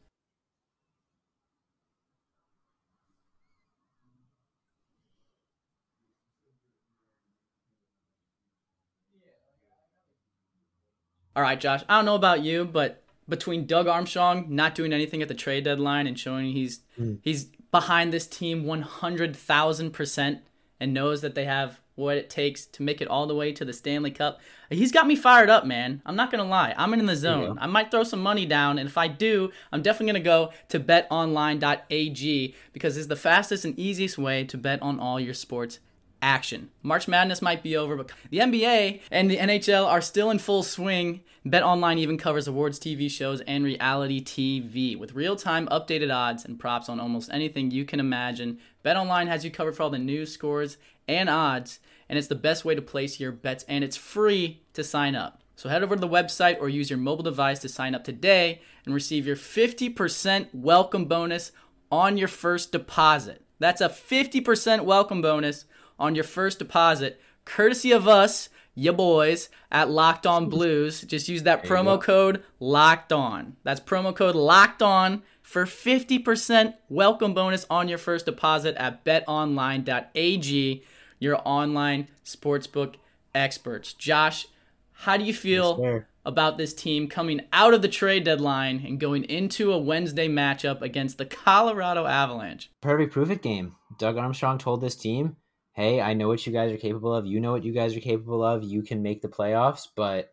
All 11.41 11.45
right, 11.45 11.59
Josh, 11.59 11.83
I 11.89 11.97
don't 11.97 12.05
know 12.05 12.17
about 12.17 12.43
you, 12.43 12.67
but 12.67 13.03
between 13.27 13.65
Doug 13.65 13.87
Armstrong 13.87 14.45
not 14.51 14.75
doing 14.75 14.93
anything 14.93 15.23
at 15.23 15.29
the 15.29 15.35
trade 15.35 15.65
deadline 15.65 16.07
and 16.07 16.19
showing 16.21 16.53
he's 16.53 16.81
he's 17.23 17.45
behind 17.71 18.13
this 18.13 18.27
team 18.27 18.65
100,000% 18.65 20.41
and 20.81 20.93
knows 20.93 21.23
that 21.23 21.35
they 21.35 21.47
have 21.47 21.81
what 21.95 22.19
it 22.19 22.29
takes 22.29 22.67
to 22.67 22.83
make 22.83 23.01
it 23.01 23.09
all 23.09 23.27
the 23.27 23.35
way 23.35 23.53
to 23.53 23.65
the 23.65 23.73
Stanley 23.73 24.11
Cup. 24.11 24.39
He's 24.69 24.93
got 24.93 25.07
me 25.07 25.17
fired 25.17 25.49
up, 25.49 25.65
man. 25.65 26.03
I'm 26.05 26.15
not 26.15 26.31
going 26.31 26.45
to 26.45 26.51
lie. 26.51 26.75
I'm 26.77 26.93
in 26.93 27.07
the 27.07 27.17
zone. 27.17 27.59
I 27.59 27.67
might 27.67 27.91
throw 27.91 28.05
some 28.05 28.23
money 28.23 28.45
down, 28.45 28.79
and 28.79 28.87
if 28.87 28.99
I 28.99 29.09
do, 29.09 29.51
I'm 29.73 29.81
definitely 29.81 30.13
going 30.13 30.23
to 30.23 30.29
go 30.29 30.53
to 30.69 30.79
betonline.ag 30.79 32.55
because 32.75 32.99
it's 32.99 33.07
the 33.07 33.17
fastest 33.17 33.65
and 33.65 33.79
easiest 33.79 34.19
way 34.19 34.45
to 34.45 34.59
bet 34.59 34.83
on 34.83 35.01
all 35.01 35.19
your 35.19 35.33
sports 35.33 35.79
action. 36.23 36.71
March 36.83 37.09
Madness 37.09 37.43
might 37.43 37.63
be 37.63 37.77
over, 37.77 37.97
but 37.97 38.11
the 38.31 38.39
NBA 38.39 39.01
and 39.11 39.31
the 39.31 39.39
NHL 39.39 39.87
are 39.87 40.01
still 40.01 40.31
in 40.31 40.39
full 40.39 40.63
swing. 40.63 41.21
BetOnline 41.47 41.99
even 41.99 42.19
covers 42.19 42.47
awards, 42.47 42.79
TV 42.79 43.11
shows, 43.11 43.41
and 43.43 43.65
reality 43.65 44.23
TV 44.23 44.99
with 44.99 45.15
real-time 45.15 45.67
updated 45.69 46.15
odds 46.15 46.45
and 46.45 46.59
props 46.59 46.89
on 46.89 47.01
almost 47.01 47.31
anything 47.33 47.71
you 47.71 47.85
can 47.85 48.01
imagine. 48.01 48.59
BetOnline 48.85 49.29
has 49.29 49.45
you 49.45 49.51
covered 49.51 49.75
for 49.75 49.85
all 49.85 49.91
the 49.91 49.99
news, 49.99 50.33
scores, 50.33 50.77
and 51.09 51.31
odds, 51.31 51.81
and 52.09 52.19
it's 52.19 52.29
the 52.29 52.35
best 52.35 52.65
way 52.65 52.75
to 52.75 52.83
place 52.83 53.19
your 53.19 53.33
bets, 53.33 53.65
and 53.69 53.83
it's 53.83 53.97
free 53.97 54.63
to 54.75 54.85
sign 54.85 55.15
up. 55.15 55.43
So 55.57 55.69
head 55.69 55.83
over 55.83 55.95
to 55.95 56.01
the 56.01 56.09
website 56.09 56.59
or 56.61 56.69
use 56.69 56.89
your 56.89 56.99
mobile 56.99 57.23
device 57.23 57.59
to 57.61 57.69
sign 57.69 57.95
up 57.95 58.05
today 58.05 58.63
and 58.85 58.95
receive 58.95 59.27
your 59.27 59.37
50% 59.37 60.49
welcome 60.55 61.05
bonus 61.05 61.53
on 61.93 62.17
your 62.17 62.29
first 62.29 62.73
deposit. 62.73 63.43
That's 63.59 63.83
a 63.83 63.89
50% 63.89 64.85
welcome 64.85 65.21
bonus 65.21 65.67
on 66.01 66.15
your 66.15 66.25
first 66.25 66.59
deposit, 66.59 67.21
courtesy 67.45 67.93
of 67.93 68.09
us, 68.09 68.49
ya 68.75 68.93
boys, 68.93 69.49
at 69.71 69.91
Locked 69.91 70.27
On 70.27 70.49
Blues. 70.49 71.03
Just 71.03 71.29
use 71.29 71.45
that 71.45 71.65
promo 71.65 72.01
code 72.01 72.43
Locked 72.59 73.13
On. 73.13 73.57
That's 73.63 73.81
promo 73.81 74.15
code 74.15 74.35
Locked 74.35 74.83
On 74.83 75.23
for 75.43 75.67
50% 75.67 76.75
welcome 76.89 77.35
bonus 77.35 77.67
on 77.69 77.89
your 77.89 77.99
first 77.99 78.27
deposit 78.27 78.77
at 78.77 79.05
betonline.ag, 79.05 80.85
your 81.19 81.41
online 81.45 82.09
sportsbook 82.25 82.95
experts. 83.35 83.93
Josh, 83.93 84.47
how 84.93 85.17
do 85.17 85.25
you 85.25 85.35
feel 85.35 85.81
Yes, 85.83 86.03
about 86.25 86.57
this 86.57 86.75
team 86.75 87.09
coming 87.09 87.41
out 87.53 87.75
of 87.75 87.83
the 87.83 87.89
trade 87.89 88.25
deadline 88.25 88.85
and 88.87 89.01
going 89.01 89.25
into 89.25 89.73
a 89.73 89.79
Wednesday 89.79 90.29
matchup 90.29 90.83
against 90.83 91.19
the 91.19 91.25
Colorado 91.25 92.07
Avalanche? 92.07 92.71
perfect 92.81 93.13
proof 93.13 93.31
it 93.31 93.43
game. 93.43 93.75
Doug 93.99 94.17
Armstrong 94.19 94.59
told 94.59 94.81
this 94.81 94.95
team, 94.95 95.37
"Hey, 95.73 96.01
I 96.01 96.15
know 96.15 96.29
what 96.29 96.47
you 96.47 96.53
guys 96.53 96.73
are 96.73 96.77
capable 96.77 97.15
of. 97.15 97.27
You 97.27 97.41
know 97.41 97.53
what 97.53 97.65
you 97.65 97.73
guys 97.73 97.97
are 97.97 98.01
capable 98.01 98.43
of. 98.43 98.65
You 98.65 98.83
can 98.83 99.03
make 99.03 99.23
the 99.23 99.29
playoffs, 99.29 99.89
but 99.95 100.33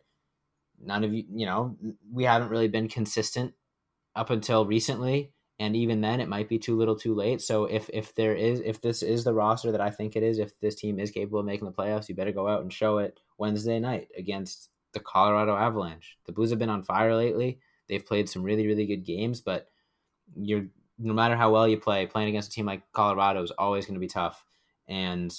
none 0.80 1.04
of 1.04 1.12
you, 1.12 1.24
you 1.30 1.46
know, 1.46 1.76
we 2.12 2.24
haven't 2.24 2.50
really 2.50 2.68
been 2.68 2.88
consistent 2.88 3.54
up 4.14 4.30
until 4.30 4.66
recently, 4.66 5.32
and 5.58 5.74
even 5.76 6.00
then 6.00 6.20
it 6.20 6.28
might 6.28 6.48
be 6.48 6.58
too 6.58 6.76
little, 6.76 6.96
too 6.96 7.14
late. 7.14 7.40
So 7.40 7.64
if 7.64 7.88
if 7.92 8.14
there 8.14 8.34
is 8.34 8.60
if 8.60 8.80
this 8.80 9.02
is 9.02 9.24
the 9.24 9.34
roster 9.34 9.72
that 9.72 9.80
I 9.80 9.90
think 9.90 10.16
it 10.16 10.22
is, 10.22 10.38
if 10.38 10.58
this 10.60 10.74
team 10.74 10.98
is 10.98 11.10
capable 11.10 11.40
of 11.40 11.46
making 11.46 11.66
the 11.66 11.72
playoffs, 11.72 12.08
you 12.08 12.14
better 12.14 12.32
go 12.32 12.48
out 12.48 12.62
and 12.62 12.72
show 12.72 12.98
it 12.98 13.20
Wednesday 13.38 13.78
night 13.80 14.08
against 14.16 14.70
the 14.92 15.00
Colorado 15.00 15.56
Avalanche. 15.56 16.16
The 16.26 16.32
Blues 16.32 16.50
have 16.50 16.58
been 16.58 16.70
on 16.70 16.82
fire 16.82 17.14
lately. 17.14 17.60
They've 17.88 18.04
played 18.04 18.28
some 18.28 18.42
really 18.42 18.66
really 18.66 18.86
good 18.86 19.04
games, 19.04 19.40
but 19.40 19.68
you're 20.36 20.66
no 20.98 21.14
matter 21.14 21.36
how 21.36 21.52
well 21.52 21.68
you 21.68 21.78
play, 21.78 22.06
playing 22.06 22.28
against 22.28 22.48
a 22.50 22.52
team 22.52 22.66
like 22.66 22.82
Colorado 22.92 23.42
is 23.42 23.52
always 23.52 23.86
going 23.86 23.94
to 23.94 24.00
be 24.00 24.08
tough. 24.08 24.44
And 24.88 25.34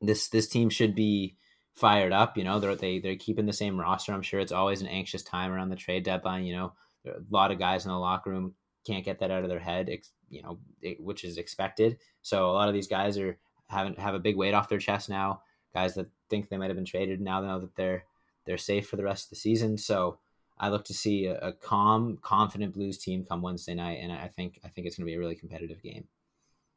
this 0.00 0.28
this 0.28 0.48
team 0.48 0.70
should 0.70 0.94
be 0.94 1.36
fired 1.74 2.12
up. 2.12 2.36
You 2.36 2.44
know, 2.44 2.60
they're 2.60 2.76
they 2.76 2.98
they're 2.98 3.16
keeping 3.16 3.46
the 3.46 3.52
same 3.52 3.80
roster. 3.80 4.12
I'm 4.12 4.22
sure 4.22 4.40
it's 4.40 4.52
always 4.52 4.80
an 4.80 4.88
anxious 4.88 5.22
time 5.22 5.52
around 5.52 5.70
the 5.70 5.76
trade 5.76 6.04
deadline. 6.04 6.44
You 6.44 6.56
know, 6.56 6.72
a 7.06 7.20
lot 7.30 7.50
of 7.50 7.58
guys 7.58 7.84
in 7.84 7.90
the 7.90 7.98
locker 7.98 8.30
room 8.30 8.54
can't 8.86 9.04
get 9.04 9.20
that 9.20 9.30
out 9.30 9.42
of 9.44 9.48
their 9.48 9.58
head. 9.58 9.90
You 10.28 10.42
know, 10.42 10.58
it, 10.80 11.00
which 11.00 11.24
is 11.24 11.38
expected. 11.38 11.98
So 12.22 12.50
a 12.50 12.52
lot 12.52 12.68
of 12.68 12.74
these 12.74 12.88
guys 12.88 13.18
are 13.18 13.38
having 13.68 13.94
have 13.96 14.14
a 14.14 14.20
big 14.20 14.36
weight 14.36 14.54
off 14.54 14.68
their 14.68 14.78
chest 14.78 15.08
now. 15.08 15.42
Guys 15.74 15.94
that 15.94 16.08
think 16.28 16.48
they 16.48 16.58
might 16.58 16.68
have 16.68 16.76
been 16.76 16.84
traded 16.84 17.20
now 17.20 17.40
know 17.40 17.60
that 17.60 17.76
they're 17.76 18.04
they're 18.44 18.58
safe 18.58 18.88
for 18.88 18.96
the 18.96 19.04
rest 19.04 19.26
of 19.26 19.30
the 19.30 19.36
season. 19.36 19.78
So 19.78 20.18
I 20.58 20.68
look 20.68 20.84
to 20.86 20.94
see 20.94 21.26
a, 21.26 21.38
a 21.38 21.52
calm, 21.52 22.18
confident 22.20 22.74
Blues 22.74 22.98
team 22.98 23.24
come 23.24 23.42
Wednesday 23.42 23.74
night, 23.74 23.98
and 24.02 24.12
I 24.12 24.28
think 24.28 24.60
I 24.64 24.68
think 24.68 24.86
it's 24.86 24.96
going 24.96 25.06
to 25.06 25.10
be 25.10 25.14
a 25.14 25.18
really 25.18 25.34
competitive 25.34 25.82
game. 25.82 26.08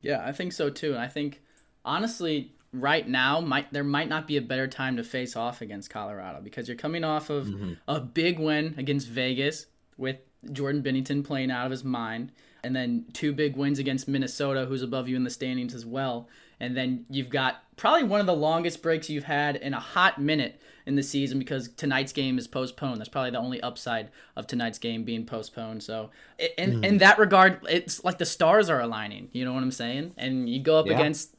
Yeah, 0.02 0.24
I 0.26 0.32
think 0.32 0.54
so 0.54 0.70
too. 0.70 0.94
And 0.94 1.02
I 1.02 1.08
think 1.08 1.42
honestly, 1.86 2.54
right 2.74 3.08
now 3.08 3.40
might 3.40 3.72
there 3.72 3.84
might 3.84 4.10
not 4.10 4.28
be 4.28 4.38
a 4.38 4.42
better 4.42 4.68
time 4.68 4.98
to 4.98 5.04
face 5.04 5.36
off 5.36 5.62
against 5.62 5.90
Colorado 5.90 6.42
because 6.42 6.68
you're 6.68 6.78
coming 6.78 7.04
off 7.04 7.30
of 7.30 7.48
mm-hmm. 7.48 7.74
a 7.88 8.00
big 8.00 8.40
win 8.40 8.76
against 8.78 9.08
Vegas 9.08 9.68
with 9.98 10.18
Jordan 10.52 10.84
Binnington 10.84 11.24
playing 11.24 11.52
out 11.52 11.66
of 11.66 11.72
his 11.72 11.84
mind, 11.84 12.32
and 12.64 12.76
then 12.76 13.06
two 13.14 13.34
big 13.34 13.56
wins 13.56 13.80
against 13.80 14.08
Minnesota, 14.08 14.66
who's 14.66 14.82
above 14.82 15.08
you 15.08 15.16
in 15.16 15.24
the 15.24 15.30
standings 15.30 15.74
as 15.74 15.86
well. 15.86 16.28
And 16.60 16.76
then 16.76 17.06
you've 17.10 17.30
got 17.30 17.64
probably 17.76 18.04
one 18.04 18.22
of 18.22 18.26
the 18.26 18.36
longest 18.36 18.82
breaks 18.82 19.10
you've 19.10 19.26
had 19.26 19.58
in 19.58 19.74
a 19.74 19.80
hot 19.80 20.22
minute 20.22 20.62
in 20.86 20.96
the 20.96 21.04
season 21.04 21.38
because 21.38 21.68
tonight's 21.70 22.14
game 22.14 22.38
is 22.38 22.48
postponed. 22.48 23.00
That's 23.00 23.10
probably 23.10 23.32
the 23.32 23.40
only 23.40 23.60
upside 23.62 24.10
of 24.36 24.48
tonight's 24.48 24.78
game 24.78 25.04
being 25.04 25.26
postponed. 25.26 25.84
So, 25.84 26.12
in 26.40 26.48
in 26.58 26.82
mm-hmm. 26.82 26.98
that 27.00 27.20
regard, 27.20 27.66
it's 27.68 28.04
like 28.04 28.20
the 28.20 28.26
stars 28.26 28.70
are 28.70 28.80
aligning. 28.80 29.30
You 29.34 29.46
know 29.46 29.54
what 29.54 29.64
I'm 29.64 29.72
saying? 29.72 30.14
And 30.18 30.48
you 30.48 30.62
go 30.62 30.80
up 30.80 30.88
Yeah. 30.88 30.94
against 30.94 31.35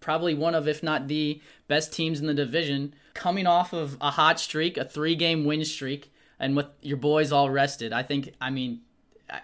probably 0.00 0.34
one 0.34 0.54
of, 0.54 0.68
if 0.68 0.82
not 0.82 1.08
the 1.08 1.40
best 1.68 1.92
teams 1.92 2.20
in 2.20 2.26
the 2.26 2.34
division, 2.34 2.94
coming 3.14 3.46
off 3.46 3.72
of 3.72 3.96
a 4.00 4.10
hot 4.10 4.40
streak, 4.40 4.76
a 4.76 4.84
three 4.84 5.14
game 5.14 5.44
win 5.44 5.64
streak, 5.64 6.12
and 6.38 6.56
with 6.56 6.66
your 6.80 6.96
boys 6.96 7.32
all 7.32 7.50
rested. 7.50 7.92
I 7.92 8.02
think, 8.02 8.34
I 8.40 8.50
mean, 8.50 8.80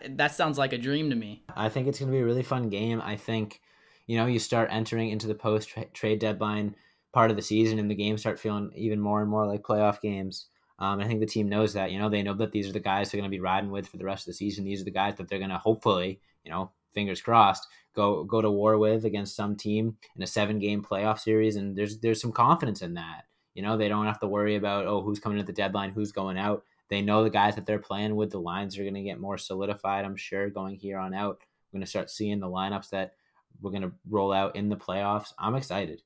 that 0.09 0.35
sounds 0.35 0.59
like 0.59 0.73
a 0.73 0.79
dream 0.79 1.11
to 1.11 1.17
me. 1.17 1.43
I 1.55 1.69
think 1.69 1.87
it's 1.87 1.99
going 1.99 2.11
to 2.11 2.17
be 2.17 2.23
a 2.23 2.25
really 2.25 2.43
fun 2.43 2.69
game. 2.69 3.01
I 3.01 3.17
think, 3.17 3.61
you 4.07 4.17
know, 4.17 4.27
you 4.27 4.39
start 4.39 4.69
entering 4.73 5.11
into 5.11 5.27
the 5.27 5.35
post 5.35 5.75
trade 5.93 6.19
deadline 6.19 6.75
part 7.13 7.31
of 7.31 7.37
the 7.37 7.43
season 7.43 7.79
and 7.79 7.91
the 7.91 7.95
games 7.95 8.21
start 8.21 8.39
feeling 8.39 8.71
even 8.75 9.01
more 9.01 9.21
and 9.21 9.31
more 9.31 9.47
like 9.47 9.63
playoff 9.63 10.01
games. 10.01 10.47
Um, 10.79 11.01
I 11.01 11.07
think 11.07 11.21
the 11.21 11.27
team 11.27 11.49
knows 11.49 11.73
that. 11.73 11.91
You 11.91 11.99
know, 11.99 12.11
they 12.11 12.23
know 12.23 12.35
that 12.35 12.53
these 12.53 12.69
are 12.69 12.73
the 12.73 12.81
guys 12.81 13.11
they're 13.11 13.21
going 13.21 13.31
to 13.31 13.35
be 13.35 13.41
riding 13.41 13.71
with 13.71 13.89
for 13.89 13.97
the 13.97 14.05
rest 14.05 14.23
of 14.23 14.27
the 14.27 14.37
season. 14.37 14.65
These 14.65 14.83
are 14.83 14.85
the 14.85 14.91
guys 14.91 15.17
that 15.17 15.29
they're 15.29 15.39
going 15.39 15.51
to 15.51 15.59
hopefully, 15.59 16.21
you 16.45 16.51
know, 16.51 16.71
fingers 16.97 17.21
crossed, 17.21 17.69
go 17.95 18.25
go 18.25 18.41
to 18.41 18.51
war 18.51 18.79
with 18.79 19.05
against 19.05 19.37
some 19.37 19.55
team 19.55 19.97
in 20.17 20.23
a 20.23 20.27
seven 20.27 20.59
game 20.59 20.83
playoff 20.83 21.21
series. 21.21 21.55
And 21.55 21.77
there's 21.77 21.99
there's 21.99 22.21
some 22.21 22.33
confidence 22.33 22.83
in 22.83 22.95
that. 22.95 23.27
You 23.55 23.63
know, 23.63 23.77
they 23.77 23.89
don't 23.89 24.07
have 24.07 24.21
to 24.21 24.27
worry 24.27 24.57
about 24.57 24.87
oh 24.87 25.03
who's 25.03 25.21
coming 25.21 25.39
at 25.39 25.47
the 25.47 25.53
deadline, 25.53 25.91
who's 25.91 26.11
going 26.11 26.39
out. 26.39 26.65
They 26.89 27.03
know 27.03 27.23
the 27.23 27.31
guys 27.31 27.55
that 27.57 27.67
they're 27.67 27.79
playing 27.79 28.17
with. 28.17 28.31
The 28.31 28.41
lines 28.41 28.79
are 28.79 28.83
going 28.83 28.95
to 28.95 29.03
get 29.03 29.21
more 29.21 29.39
solidified. 29.39 30.05
I'm 30.05 30.17
sure 30.17 30.51
going 30.51 30.77
here 30.77 30.99
on 30.99 31.15
out. 31.15 31.39
We're 31.73 31.79
going 31.79 31.85
to 31.85 31.91
start 31.91 32.11
seeing 32.11 32.41
the 32.41 32.47
lineups 32.47 32.91
that 32.91 33.15
we're 33.61 33.71
going 33.73 33.83
to 33.83 33.93
roll 34.09 34.33
out 34.33 34.57
in 34.57 34.69
the 34.69 34.77
playoffs. 34.77 35.33
I'm 35.39 35.55
excited 35.55 36.03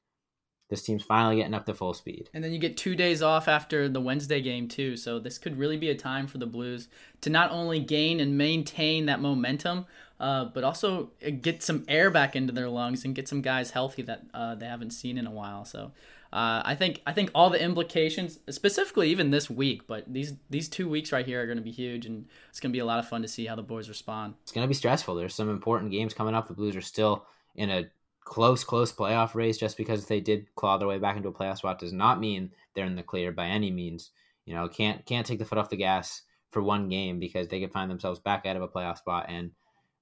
this 0.70 0.82
team's 0.82 1.02
finally 1.02 1.36
getting 1.36 1.52
up 1.52 1.66
to 1.66 1.74
full 1.74 1.92
speed. 1.92 2.30
And 2.32 2.42
then 2.42 2.52
you 2.52 2.58
get 2.58 2.76
two 2.76 2.94
days 2.94 3.20
off 3.22 3.48
after 3.48 3.88
the 3.88 4.00
Wednesday 4.00 4.40
game, 4.40 4.68
too. 4.68 4.96
So 4.96 5.18
this 5.18 5.36
could 5.36 5.58
really 5.58 5.76
be 5.76 5.90
a 5.90 5.94
time 5.94 6.26
for 6.26 6.38
the 6.38 6.46
Blues 6.46 6.88
to 7.20 7.30
not 7.30 7.50
only 7.50 7.80
gain 7.80 8.20
and 8.20 8.38
maintain 8.38 9.06
that 9.06 9.20
momentum, 9.20 9.86
uh, 10.20 10.44
but 10.44 10.62
also 10.64 11.10
uh, 11.26 11.30
get 11.30 11.62
some 11.62 11.84
air 11.88 12.10
back 12.10 12.36
into 12.36 12.52
their 12.52 12.68
lungs 12.68 13.04
and 13.04 13.14
get 13.14 13.26
some 13.26 13.42
guys 13.42 13.72
healthy 13.72 14.02
that 14.02 14.22
uh, 14.32 14.54
they 14.54 14.66
haven't 14.66 14.92
seen 14.92 15.18
in 15.18 15.26
a 15.26 15.30
while. 15.30 15.64
So 15.64 15.92
uh, 16.32 16.62
I 16.64 16.76
think 16.76 17.02
I 17.06 17.12
think 17.12 17.30
all 17.34 17.50
the 17.50 17.60
implications, 17.60 18.38
specifically 18.50 19.10
even 19.10 19.30
this 19.30 19.50
week, 19.50 19.86
but 19.88 20.12
these 20.12 20.34
these 20.48 20.68
two 20.68 20.88
weeks 20.88 21.10
right 21.10 21.26
here 21.26 21.42
are 21.42 21.46
going 21.46 21.58
to 21.58 21.64
be 21.64 21.72
huge, 21.72 22.06
and 22.06 22.26
it's 22.50 22.60
going 22.60 22.70
to 22.70 22.76
be 22.76 22.80
a 22.80 22.84
lot 22.84 23.00
of 23.00 23.08
fun 23.08 23.22
to 23.22 23.28
see 23.28 23.46
how 23.46 23.56
the 23.56 23.62
boys 23.62 23.88
respond. 23.88 24.34
It's 24.42 24.52
going 24.52 24.64
to 24.64 24.68
be 24.68 24.74
stressful. 24.74 25.16
There's 25.16 25.34
some 25.34 25.50
important 25.50 25.90
games 25.90 26.14
coming 26.14 26.34
up. 26.34 26.46
The 26.46 26.54
Blues 26.54 26.76
are 26.76 26.82
still 26.82 27.24
in 27.56 27.70
a 27.70 27.90
close, 28.24 28.64
close 28.64 28.92
playoff 28.92 29.34
race. 29.34 29.58
Just 29.58 29.76
because 29.76 30.06
they 30.06 30.20
did 30.20 30.54
claw 30.54 30.78
their 30.78 30.88
way 30.88 30.98
back 30.98 31.16
into 31.16 31.28
a 31.28 31.32
playoff 31.32 31.58
spot 31.58 31.78
does 31.78 31.92
not 31.92 32.20
mean 32.20 32.50
they're 32.74 32.86
in 32.86 32.96
the 32.96 33.02
clear 33.02 33.32
by 33.32 33.46
any 33.46 33.70
means. 33.70 34.10
You 34.46 34.54
know, 34.54 34.68
can't 34.68 35.04
can't 35.06 35.26
take 35.26 35.38
the 35.38 35.44
foot 35.44 35.58
off 35.58 35.70
the 35.70 35.76
gas 35.76 36.22
for 36.50 36.62
one 36.62 36.88
game 36.88 37.18
because 37.18 37.48
they 37.48 37.60
could 37.60 37.72
find 37.72 37.90
themselves 37.90 38.18
back 38.18 38.46
out 38.46 38.56
of 38.56 38.62
a 38.62 38.68
playoff 38.68 38.98
spot 38.98 39.26
and 39.28 39.52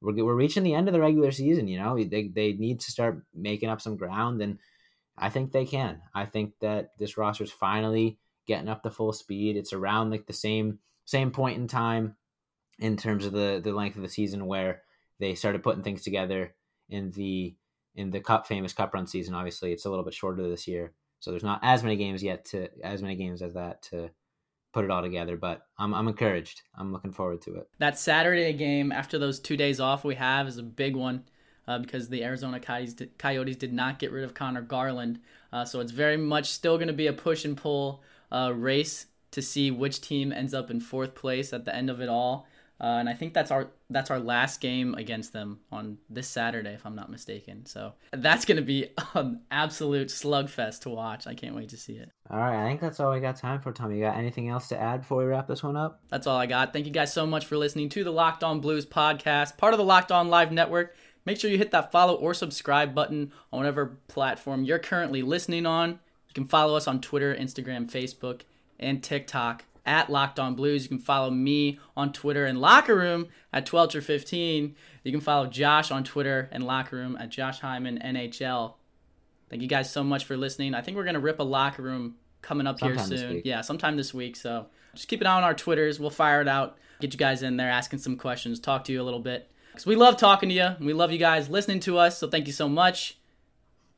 we're, 0.00 0.24
we're 0.24 0.34
reaching 0.34 0.62
the 0.62 0.74
end 0.74 0.88
of 0.88 0.94
the 0.94 1.00
regular 1.00 1.30
season 1.30 1.68
you 1.68 1.78
know 1.78 1.96
they, 1.96 2.28
they 2.28 2.52
need 2.54 2.80
to 2.80 2.90
start 2.90 3.22
making 3.34 3.68
up 3.68 3.80
some 3.80 3.96
ground 3.96 4.40
and 4.40 4.58
i 5.16 5.28
think 5.28 5.52
they 5.52 5.64
can 5.64 6.00
i 6.14 6.24
think 6.24 6.52
that 6.60 6.90
this 6.98 7.16
roster 7.16 7.44
is 7.44 7.52
finally 7.52 8.18
getting 8.46 8.68
up 8.68 8.82
to 8.82 8.90
full 8.90 9.12
speed 9.12 9.56
it's 9.56 9.72
around 9.72 10.10
like 10.10 10.26
the 10.26 10.32
same 10.32 10.78
same 11.04 11.30
point 11.30 11.58
in 11.58 11.68
time 11.68 12.16
in 12.78 12.96
terms 12.96 13.26
of 13.26 13.32
the 13.32 13.60
the 13.62 13.72
length 13.72 13.96
of 13.96 14.02
the 14.02 14.08
season 14.08 14.46
where 14.46 14.82
they 15.18 15.34
started 15.34 15.62
putting 15.62 15.82
things 15.82 16.02
together 16.02 16.54
in 16.88 17.10
the 17.10 17.54
in 17.98 18.10
the 18.10 18.20
cup 18.20 18.46
famous 18.46 18.72
cup 18.72 18.94
run 18.94 19.06
season 19.06 19.34
obviously 19.34 19.72
it's 19.72 19.84
a 19.84 19.90
little 19.90 20.04
bit 20.04 20.14
shorter 20.14 20.48
this 20.48 20.66
year. 20.66 20.92
So 21.20 21.32
there's 21.32 21.42
not 21.42 21.58
as 21.64 21.82
many 21.82 21.96
games 21.96 22.22
yet 22.22 22.44
to 22.46 22.68
as 22.82 23.02
many 23.02 23.16
games 23.16 23.42
as 23.42 23.54
that 23.54 23.82
to 23.90 24.10
put 24.72 24.84
it 24.84 24.90
all 24.90 25.02
together 25.02 25.36
but 25.36 25.62
I'm, 25.78 25.92
I'm 25.92 26.06
encouraged. 26.08 26.62
I'm 26.76 26.92
looking 26.92 27.12
forward 27.12 27.42
to 27.42 27.56
it. 27.56 27.68
That 27.78 27.98
saturday 27.98 28.52
game 28.52 28.92
after 28.92 29.18
those 29.18 29.40
two 29.40 29.56
days 29.56 29.80
off 29.80 30.04
we 30.04 30.14
have 30.14 30.46
is 30.46 30.58
a 30.58 30.62
big 30.62 30.94
one 30.94 31.24
uh, 31.66 31.78
because 31.78 32.08
the 32.08 32.22
arizona 32.22 32.60
coyotes 32.60 32.94
did, 32.94 33.18
coyotes 33.18 33.56
did 33.56 33.72
not 33.72 33.98
get 33.98 34.12
rid 34.12 34.24
of 34.24 34.32
conor 34.32 34.62
garland. 34.62 35.20
Uh, 35.52 35.64
so 35.64 35.80
it's 35.80 35.92
very 35.92 36.16
much 36.16 36.46
still 36.50 36.76
going 36.76 36.88
to 36.88 36.94
be 36.94 37.08
a 37.08 37.12
push 37.12 37.44
and 37.44 37.56
pull 37.56 38.02
uh, 38.30 38.52
race 38.54 39.06
to 39.32 39.42
see 39.42 39.70
which 39.70 40.00
team 40.00 40.32
ends 40.32 40.54
up 40.54 40.70
in 40.70 40.80
fourth 40.80 41.14
place 41.14 41.52
at 41.52 41.64
the 41.64 41.74
end 41.74 41.90
of 41.90 42.00
it 42.00 42.08
all 42.08 42.46
uh, 42.80 42.98
and 42.98 43.08
I 43.08 43.14
think 43.14 43.34
that's 43.34 43.50
our 43.50 43.68
that's 43.90 44.10
our 44.10 44.20
last 44.20 44.60
game 44.60 44.94
against 44.94 45.32
them 45.32 45.60
on 45.72 45.98
this 46.08 46.28
Saturday, 46.28 46.74
if 46.74 46.86
I'm 46.86 46.94
not 46.94 47.10
mistaken. 47.10 47.66
So 47.66 47.94
that's 48.12 48.44
going 48.44 48.56
to 48.58 48.62
be 48.62 48.90
an 49.14 49.40
absolute 49.50 50.08
slugfest 50.08 50.82
to 50.82 50.90
watch. 50.90 51.26
I 51.26 51.34
can't 51.34 51.56
wait 51.56 51.70
to 51.70 51.76
see 51.76 51.94
it. 51.94 52.10
All 52.30 52.38
right, 52.38 52.64
I 52.64 52.68
think 52.68 52.80
that's 52.80 53.00
all 53.00 53.12
we 53.12 53.20
got 53.20 53.36
time 53.36 53.60
for, 53.60 53.72
Tommy. 53.72 53.96
You 53.96 54.04
got 54.04 54.16
anything 54.16 54.48
else 54.48 54.68
to 54.68 54.80
add 54.80 55.00
before 55.00 55.18
we 55.18 55.24
wrap 55.24 55.48
this 55.48 55.62
one 55.62 55.76
up? 55.76 56.00
That's 56.08 56.26
all 56.26 56.36
I 56.36 56.46
got. 56.46 56.72
Thank 56.72 56.86
you 56.86 56.92
guys 56.92 57.12
so 57.12 57.26
much 57.26 57.46
for 57.46 57.56
listening 57.56 57.88
to 57.90 58.04
the 58.04 58.12
Locked 58.12 58.44
On 58.44 58.60
Blues 58.60 58.86
podcast, 58.86 59.56
part 59.56 59.74
of 59.74 59.78
the 59.78 59.84
Locked 59.84 60.12
On 60.12 60.28
Live 60.28 60.52
Network. 60.52 60.94
Make 61.24 61.40
sure 61.40 61.50
you 61.50 61.58
hit 61.58 61.72
that 61.72 61.90
follow 61.90 62.14
or 62.14 62.32
subscribe 62.32 62.94
button 62.94 63.32
on 63.52 63.58
whatever 63.58 63.98
platform 64.06 64.64
you're 64.64 64.78
currently 64.78 65.22
listening 65.22 65.66
on. 65.66 65.90
You 66.28 66.34
can 66.34 66.46
follow 66.46 66.76
us 66.76 66.86
on 66.86 67.00
Twitter, 67.00 67.34
Instagram, 67.34 67.90
Facebook, 67.90 68.42
and 68.78 69.02
TikTok 69.02 69.64
at 69.88 70.10
Locked 70.10 70.38
On 70.38 70.54
Blues. 70.54 70.82
You 70.84 70.88
can 70.90 70.98
follow 70.98 71.30
me 71.30 71.80
on 71.96 72.12
Twitter 72.12 72.44
and 72.44 72.60
Locker 72.60 72.94
Room 72.94 73.28
at 73.52 73.64
12 73.64 73.96
or 73.96 74.00
15. 74.02 74.76
You 75.02 75.12
can 75.12 75.20
follow 75.20 75.46
Josh 75.46 75.90
on 75.90 76.04
Twitter 76.04 76.48
and 76.52 76.64
Locker 76.64 76.96
Room 76.96 77.16
at 77.18 77.30
Josh 77.30 77.60
Hyman 77.60 77.98
NHL. 78.04 78.74
Thank 79.48 79.62
you 79.62 79.68
guys 79.68 79.90
so 79.90 80.04
much 80.04 80.26
for 80.26 80.36
listening. 80.36 80.74
I 80.74 80.82
think 80.82 80.96
we're 80.96 81.04
gonna 81.04 81.18
rip 81.18 81.40
a 81.40 81.44
Locker 81.44 81.82
Room 81.82 82.16
coming 82.42 82.66
up 82.66 82.78
sometime 82.78 83.08
here 83.08 83.18
soon. 83.18 83.42
Yeah, 83.44 83.62
sometime 83.62 83.96
this 83.96 84.12
week. 84.12 84.36
So 84.36 84.66
just 84.94 85.08
keep 85.08 85.22
an 85.22 85.26
eye 85.26 85.36
on 85.36 85.44
our 85.44 85.54
Twitters. 85.54 85.98
We'll 85.98 86.10
fire 86.10 86.42
it 86.42 86.48
out. 86.48 86.76
Get 87.00 87.14
you 87.14 87.18
guys 87.18 87.42
in 87.42 87.56
there 87.56 87.70
asking 87.70 88.00
some 88.00 88.16
questions. 88.16 88.60
Talk 88.60 88.84
to 88.84 88.92
you 88.92 89.00
a 89.00 89.04
little 89.04 89.20
bit. 89.20 89.50
Because 89.72 89.86
we 89.86 89.96
love 89.96 90.16
talking 90.16 90.48
to 90.48 90.54
you. 90.54 90.70
We 90.80 90.92
love 90.92 91.12
you 91.12 91.18
guys 91.18 91.48
listening 91.48 91.80
to 91.80 91.98
us. 91.98 92.18
So 92.18 92.28
thank 92.28 92.46
you 92.46 92.52
so 92.52 92.68
much. 92.68 93.16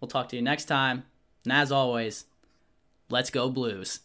We'll 0.01 0.09
talk 0.09 0.29
to 0.29 0.37
you 0.37 0.43
next 0.43 0.67
time. 0.67 1.05
And 1.45 1.53
as 1.53 1.73
always, 1.73 2.27
let's 3.09 3.31
go 3.31 3.49
Blues. 3.49 4.01